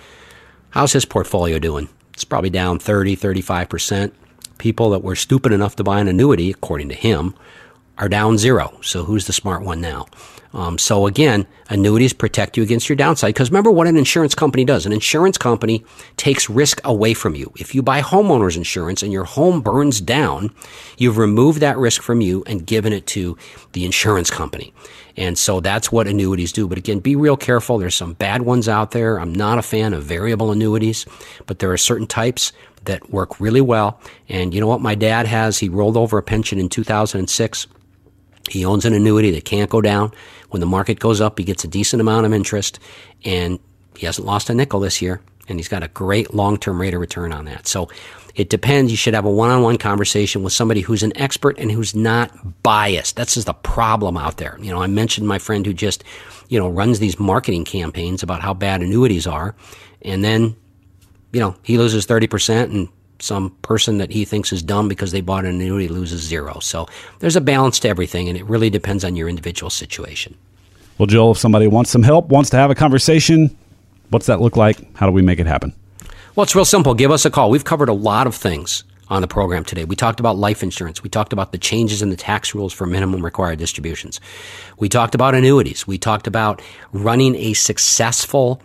How's 0.71 0.93
his 0.93 1.05
portfolio 1.05 1.61
doing? 1.61 1.89
It's 2.15 2.25
probably 2.25 2.51
down 2.51 2.81
30, 2.81 3.17
35%. 3.17 4.11
People 4.59 4.91
that 4.91 5.05
were 5.05 5.15
stupid 5.15 5.53
enough 5.53 5.77
to 5.77 5.85
buy 5.85 6.01
an 6.01 6.09
annuity, 6.09 6.51
according 6.51 6.89
to 6.89 6.97
him, 6.97 7.37
are 7.99 8.09
down 8.09 8.39
zero. 8.39 8.79
So 8.83 9.05
who's 9.05 9.27
the 9.27 9.33
smart 9.33 9.63
one 9.63 9.81
now? 9.81 10.07
Um, 10.55 10.77
so 10.79 11.07
again, 11.07 11.47
annuities 11.71 12.13
protect 12.13 12.57
you 12.57 12.63
against 12.63 12.89
your 12.89 12.97
downside. 12.97 13.35
Because 13.35 13.51
remember 13.51 13.71
what 13.71 13.87
an 13.87 13.97
insurance 13.97 14.35
company 14.35 14.65
does. 14.65 14.85
An 14.85 14.93
insurance 14.93 15.39
company 15.39 15.85
takes 16.17 16.51
risk 16.51 16.81
away 16.85 17.15
from 17.15 17.35
you. 17.35 17.53
If 17.59 17.75
you 17.75 17.83
buy 17.83 18.03
homeowners 18.03 18.57
insurance 18.57 19.03
and 19.03 19.13
your 19.13 19.25
home 19.25 19.63
burns 19.63 20.01
down, 20.01 20.55
you've 20.99 21.17
removed 21.17 21.61
that 21.61 21.79
risk 21.79 22.03
from 22.03 22.21
you 22.21 22.45
and 22.47 22.67
given 22.67 22.93
it 22.93 23.07
to 23.09 23.37
the 23.73 23.85
insurance 23.85 24.31
company. 24.31 24.75
And 25.17 25.39
so 25.39 25.61
that's 25.61 25.93
what 25.93 26.07
annuities 26.07 26.53
do. 26.53 26.69
But 26.69 26.79
again, 26.79 27.01
be 27.01 27.17
real 27.17 27.37
careful. 27.37 27.79
There's 27.79 27.95
some 27.95 28.15
bad 28.15 28.43
ones 28.43 28.69
out 28.69 28.93
there. 28.93 29.19
I'm 29.19 29.35
not 29.35 29.59
a 29.59 29.63
fan 29.63 29.95
of 29.95 30.05
variable 30.05 30.53
annuities, 30.53 31.07
but 31.47 31.59
there 31.59 31.71
are 31.71 31.79
certain 31.79 32.07
types 32.07 32.53
that 32.85 33.11
work 33.11 33.41
really 33.41 33.61
well. 33.61 34.01
And 34.29 34.53
you 34.53 34.61
know 34.61 34.67
what 34.67 34.81
my 34.81 34.95
dad 34.95 35.27
has? 35.27 35.59
He 35.59 35.69
rolled 35.69 35.97
over 35.97 36.19
a 36.19 36.23
pension 36.23 36.59
in 36.59 36.69
2006. 36.69 37.67
He 38.51 38.65
owns 38.65 38.85
an 38.85 38.93
annuity 38.93 39.31
that 39.33 39.45
can't 39.45 39.71
go 39.71 39.81
down. 39.81 40.13
When 40.51 40.61
the 40.61 40.67
market 40.67 40.99
goes 40.99 41.21
up, 41.21 41.39
he 41.39 41.45
gets 41.45 41.65
a 41.65 41.69
decent 41.69 42.01
amount 42.01 42.27
of 42.27 42.33
interest, 42.33 42.79
and 43.25 43.59
he 43.97 44.07
hasn't 44.07 44.27
lost 44.27 44.51
a 44.51 44.55
nickel 44.55 44.81
this 44.81 45.01
year, 45.01 45.21
and 45.49 45.59
he's 45.59 45.69
got 45.69 45.83
a 45.83 45.89
great 45.89 46.35
long 46.35 46.57
term 46.59 46.81
rate 46.81 46.95
of 46.95 47.01
return 47.01 47.33
on 47.33 47.45
that. 47.47 47.67
So 47.67 47.89
it 48.35 48.49
depends. 48.49 48.91
You 48.91 48.97
should 48.97 49.15
have 49.15 49.25
a 49.25 49.31
one 49.31 49.51
on 49.51 49.63
one 49.63 49.79
conversation 49.79 50.43
with 50.43 50.53
somebody 50.53 50.81
who's 50.81 51.03
an 51.03 51.17
expert 51.17 51.59
and 51.59 51.71
who's 51.71 51.95
not 51.95 52.63
biased. 52.63 53.17
That's 53.17 53.35
just 53.35 53.47
the 53.47 53.53
problem 53.53 54.17
out 54.17 54.39
there. 54.39 54.59
You 54.61 54.71
know, 54.71 54.83
I 54.83 54.87
mentioned 54.87 55.29
my 55.29 55.39
friend 55.39 55.65
who 55.67 55.75
just, 55.75 56.05
you 56.49 56.59
know, 56.59 56.69
runs 56.69 56.99
these 56.99 57.19
marketing 57.19 57.65
campaigns 57.65 58.23
about 58.23 58.41
how 58.41 58.55
bad 58.55 58.81
annuities 58.83 59.27
are, 59.27 59.55
and 60.03 60.25
then, 60.25 60.57
you 61.33 61.41
know, 61.41 61.57
he 61.63 61.79
loses 61.79 62.07
30% 62.07 62.65
and 62.65 62.89
some 63.23 63.51
person 63.63 63.99
that 63.99 64.11
he 64.11 64.25
thinks 64.25 64.53
is 64.53 64.63
dumb 64.63 64.89
because 64.89 65.13
they 65.13 65.21
bought 65.21 65.45
an 65.45 65.51
annuity 65.51 65.89
loses 65.89 66.21
zero. 66.23 66.59
So 66.61 66.89
there's 67.21 67.37
a 67.37 67.41
balance 67.41 67.79
to 67.81 67.89
everything, 67.89 68.29
and 68.29 68.37
it 68.37 68.45
really 68.47 68.69
depends 68.69 69.05
on 69.05 69.15
your 69.15 69.29
individual 69.29 69.71
situation. 69.71 70.37
Well, 70.99 71.07
Joel, 71.07 71.33
if 71.33 71.39
somebody 71.39 71.69
wants 71.69 71.91
some 71.91 72.03
help, 72.03 72.29
wants 72.29 72.51
to 72.51 72.57
have 72.57 72.71
a 72.71 72.75
conversation, 72.75 73.57
what's 74.11 74.27
that 74.27 74.41
look 74.41 74.57
like? 74.57 74.95
How 74.97 75.07
do 75.07 75.13
we 75.13 75.23
make 75.23 75.39
it 75.39 75.47
happen? 75.47 75.73
Well, 76.35 76.43
it's 76.43 76.55
real 76.55 76.65
simple. 76.65 76.95
Give 76.95 77.11
us 77.11 77.25
a 77.25 77.31
call. 77.31 77.51
We've 77.51 77.65
covered 77.65 77.89
a 77.89 77.95
lot 77.95 78.27
of 78.27 78.35
things 78.35 78.85
on 79.09 79.21
the 79.21 79.29
program 79.29 79.65
today. 79.65 79.85
We 79.85 79.95
talked 79.95 80.19
about 80.19 80.37
life 80.37 80.63
insurance. 80.63 81.03
We 81.03 81.11
talked 81.11 81.33
about 81.33 81.53
the 81.53 81.59
changes 81.59 82.03
in 82.03 82.11
the 82.11 82.17
tax 82.17 82.55
rules 82.55 82.73
for 82.73 82.87
minimum 82.87 83.25
required 83.25 83.59
distributions. 83.59 84.21
We 84.79 84.89
talked 84.89 85.15
about 85.15 85.35
annuities. 85.35 85.87
We 85.87 85.99
talked 85.99 86.27
about 86.27 86.61
running 86.93 87.37
a 87.37 87.53
successful 87.53 88.61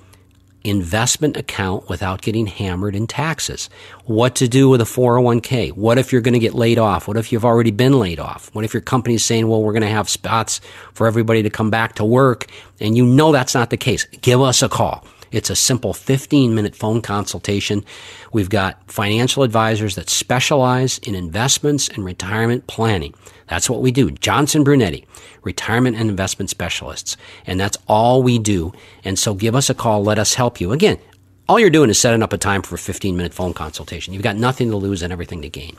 investment 0.69 1.37
account 1.37 1.89
without 1.89 2.21
getting 2.21 2.47
hammered 2.47 2.95
in 2.95 3.07
taxes. 3.07 3.69
What 4.05 4.35
to 4.35 4.47
do 4.47 4.69
with 4.69 4.81
a 4.81 4.85
401k? 4.85 5.71
What 5.73 5.97
if 5.97 6.11
you're 6.11 6.21
going 6.21 6.33
to 6.33 6.39
get 6.39 6.53
laid 6.53 6.79
off? 6.79 7.07
What 7.07 7.17
if 7.17 7.31
you've 7.31 7.45
already 7.45 7.71
been 7.71 7.99
laid 7.99 8.19
off? 8.19 8.49
What 8.53 8.65
if 8.65 8.73
your 8.73 8.81
company's 8.81 9.25
saying, 9.25 9.47
well, 9.47 9.63
we're 9.63 9.73
going 9.73 9.81
to 9.81 9.87
have 9.87 10.09
spots 10.09 10.61
for 10.93 11.07
everybody 11.07 11.43
to 11.43 11.49
come 11.49 11.69
back 11.69 11.95
to 11.95 12.05
work 12.05 12.47
and 12.79 12.95
you 12.95 13.05
know 13.05 13.31
that's 13.31 13.53
not 13.53 13.69
the 13.69 13.77
case? 13.77 14.05
Give 14.21 14.41
us 14.41 14.61
a 14.61 14.69
call. 14.69 15.05
It's 15.31 15.49
a 15.49 15.55
simple 15.55 15.93
15 15.93 16.55
minute 16.55 16.75
phone 16.75 17.01
consultation. 17.01 17.83
We've 18.31 18.49
got 18.49 18.89
financial 18.89 19.43
advisors 19.43 19.95
that 19.95 20.09
specialize 20.09 20.99
in 20.99 21.15
investments 21.15 21.89
and 21.89 22.05
retirement 22.05 22.67
planning. 22.67 23.13
That's 23.47 23.69
what 23.69 23.81
we 23.81 23.91
do. 23.91 24.11
Johnson 24.11 24.63
Brunetti, 24.63 25.05
retirement 25.43 25.97
and 25.97 26.09
investment 26.09 26.49
specialists. 26.49 27.17
And 27.45 27.59
that's 27.59 27.77
all 27.87 28.21
we 28.21 28.39
do. 28.39 28.73
And 29.03 29.17
so 29.17 29.33
give 29.33 29.55
us 29.55 29.69
a 29.69 29.73
call. 29.73 30.03
Let 30.03 30.19
us 30.19 30.33
help 30.33 30.59
you. 30.59 30.71
Again, 30.71 30.99
all 31.47 31.59
you're 31.59 31.69
doing 31.69 31.89
is 31.89 31.99
setting 31.99 32.21
up 32.21 32.33
a 32.33 32.37
time 32.37 32.61
for 32.61 32.75
a 32.75 32.79
15 32.79 33.15
minute 33.15 33.33
phone 33.33 33.53
consultation. 33.53 34.13
You've 34.13 34.23
got 34.23 34.35
nothing 34.35 34.69
to 34.71 34.77
lose 34.77 35.01
and 35.01 35.13
everything 35.13 35.41
to 35.43 35.49
gain. 35.49 35.77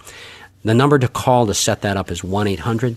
The 0.64 0.74
number 0.74 0.98
to 0.98 1.08
call 1.08 1.46
to 1.46 1.54
set 1.54 1.82
that 1.82 1.96
up 1.96 2.10
is 2.10 2.24
1 2.24 2.46
800 2.46 2.96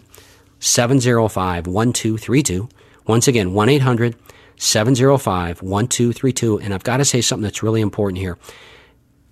705 0.60 1.68
1232. 1.68 2.70
Once 3.06 3.28
again, 3.28 3.54
1 3.54 3.70
800 3.70 4.16
705 4.56 5.62
1232. 5.62 6.60
And 6.60 6.74
I've 6.74 6.84
got 6.84 6.98
to 6.98 7.06
say 7.06 7.20
something 7.20 7.44
that's 7.44 7.62
really 7.62 7.82
important 7.82 8.20
here. 8.20 8.38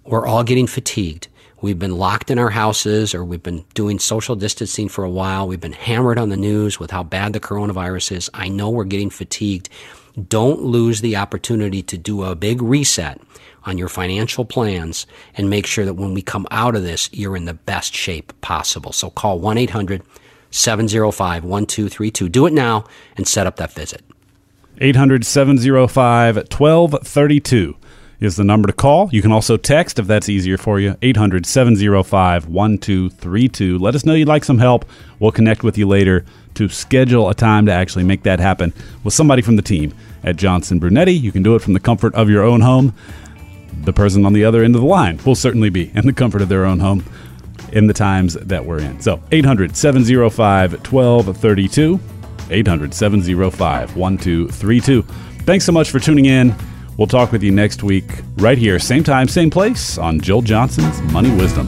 We're 0.03 0.27
all 0.27 0.43
getting 0.43 0.67
fatigued. 0.67 1.27
We've 1.61 1.79
been 1.79 1.97
locked 1.97 2.31
in 2.31 2.39
our 2.39 2.49
houses 2.49 3.13
or 3.13 3.23
we've 3.25 3.43
been 3.43 3.65
doing 3.73 3.99
social 3.99 4.35
distancing 4.35 4.87
for 4.87 5.03
a 5.03 5.09
while. 5.09 5.47
We've 5.47 5.59
been 5.59 5.73
hammered 5.73 6.17
on 6.17 6.29
the 6.29 6.37
news 6.37 6.79
with 6.79 6.91
how 6.91 7.03
bad 7.03 7.33
the 7.33 7.39
coronavirus 7.39 8.15
is. 8.15 8.29
I 8.33 8.47
know 8.47 8.69
we're 8.69 8.85
getting 8.85 9.09
fatigued. 9.09 9.67
Don't 10.27 10.61
lose 10.61 11.01
the 11.01 11.17
opportunity 11.17 11.81
to 11.83 11.97
do 11.97 12.23
a 12.23 12.35
big 12.35 12.61
reset 12.61 13.19
on 13.65 13.77
your 13.77 13.89
financial 13.89 14.45
plans 14.45 15.05
and 15.35 15.49
make 15.49 15.65
sure 15.65 15.83
that 15.83 15.95
when 15.95 16.13
we 16.13 16.21
come 16.21 16.47
out 16.49 16.75
of 16.75 16.83
this, 16.83 17.09
you're 17.11 17.35
in 17.35 17.45
the 17.45 17.53
best 17.53 17.93
shape 17.93 18.31
possible. 18.39 18.93
So 18.93 19.09
call 19.09 19.39
1 19.39 19.57
800 19.57 20.01
705 20.51 21.43
1232. 21.43 22.29
Do 22.29 22.45
it 22.45 22.53
now 22.53 22.85
and 23.17 23.27
set 23.27 23.47
up 23.47 23.57
that 23.57 23.73
visit. 23.73 24.01
800 24.79 25.25
705 25.25 26.37
1232 26.37 27.75
is 28.19 28.35
the 28.35 28.43
number 28.43 28.67
to 28.67 28.73
call. 28.73 29.09
You 29.11 29.21
can 29.21 29.31
also 29.31 29.57
text 29.57 29.99
if 29.99 30.07
that's 30.07 30.29
easier 30.29 30.57
for 30.57 30.79
you. 30.79 30.95
800 31.01 31.45
705 31.45 32.47
1232. 32.47 33.77
Let 33.77 33.95
us 33.95 34.05
know 34.05 34.13
you'd 34.13 34.27
like 34.27 34.43
some 34.43 34.57
help. 34.59 34.85
We'll 35.19 35.31
connect 35.31 35.63
with 35.63 35.77
you 35.77 35.87
later 35.87 36.25
to 36.55 36.67
schedule 36.67 37.29
a 37.29 37.33
time 37.33 37.65
to 37.67 37.71
actually 37.71 38.03
make 38.03 38.23
that 38.23 38.39
happen 38.39 38.73
with 39.03 39.13
somebody 39.13 39.41
from 39.41 39.55
the 39.55 39.61
team 39.61 39.93
at 40.23 40.35
Johnson 40.35 40.79
Brunetti. 40.79 41.13
You 41.13 41.31
can 41.31 41.43
do 41.43 41.55
it 41.55 41.61
from 41.61 41.73
the 41.73 41.79
comfort 41.79 42.13
of 42.15 42.29
your 42.29 42.43
own 42.43 42.61
home. 42.61 42.93
The 43.83 43.93
person 43.93 44.25
on 44.25 44.33
the 44.33 44.43
other 44.43 44.63
end 44.63 44.75
of 44.75 44.81
the 44.81 44.87
line 44.87 45.19
will 45.25 45.35
certainly 45.35 45.69
be 45.69 45.91
in 45.95 46.05
the 46.05 46.13
comfort 46.13 46.41
of 46.41 46.49
their 46.49 46.65
own 46.65 46.79
home. 46.79 47.03
in 47.71 47.87
the 47.87 47.93
times 47.93 48.33
that 48.33 48.65
we're 48.65 48.79
in. 48.79 48.99
So 48.99 49.21
800 49.31 49.75
705 49.75 50.73
1232. 50.91 51.99
800 52.51 52.93
705 52.93 53.95
1232. 53.95 55.01
Thanks 55.43 55.65
so 55.65 55.71
much 55.71 55.91
for 55.91 55.99
tuning 55.99 56.25
in. 56.25 56.55
We'll 56.99 57.07
talk 57.07 57.31
with 57.31 57.43
you 57.43 57.51
next 57.51 57.81
week, 57.81 58.03
right 58.39 58.57
here, 58.57 58.77
same 58.77 59.05
time, 59.05 59.29
same 59.29 59.49
place 59.49 59.97
on 59.97 60.19
Joel 60.19 60.41
Johnson's 60.41 61.01
Money 61.13 61.33
Wisdom. 61.33 61.65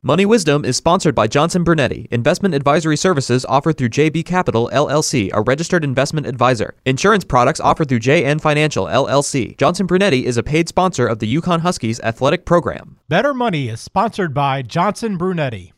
Money 0.00 0.24
Wisdom 0.24 0.64
is 0.64 0.74
sponsored 0.74 1.14
by 1.14 1.26
Johnson 1.26 1.64
Brunetti, 1.64 2.08
investment 2.10 2.54
advisory 2.54 2.96
services 2.96 3.44
offered 3.44 3.76
through 3.76 3.90
JB 3.90 4.24
Capital 4.24 4.70
LLC, 4.72 5.28
a 5.34 5.42
registered 5.42 5.84
investment 5.84 6.26
advisor. 6.26 6.74
Insurance 6.86 7.24
products 7.24 7.60
offered 7.60 7.90
through 7.90 8.00
JN 8.00 8.40
Financial 8.40 8.86
LLC. 8.86 9.54
Johnson 9.58 9.84
Brunetti 9.84 10.24
is 10.24 10.38
a 10.38 10.42
paid 10.42 10.66
sponsor 10.66 11.06
of 11.06 11.18
the 11.18 11.36
UConn 11.36 11.60
Huskies 11.60 12.00
athletic 12.00 12.46
program. 12.46 12.98
Better 13.10 13.34
Money 13.34 13.68
is 13.68 13.82
sponsored 13.82 14.32
by 14.32 14.62
Johnson 14.62 15.18
Brunetti. 15.18 15.74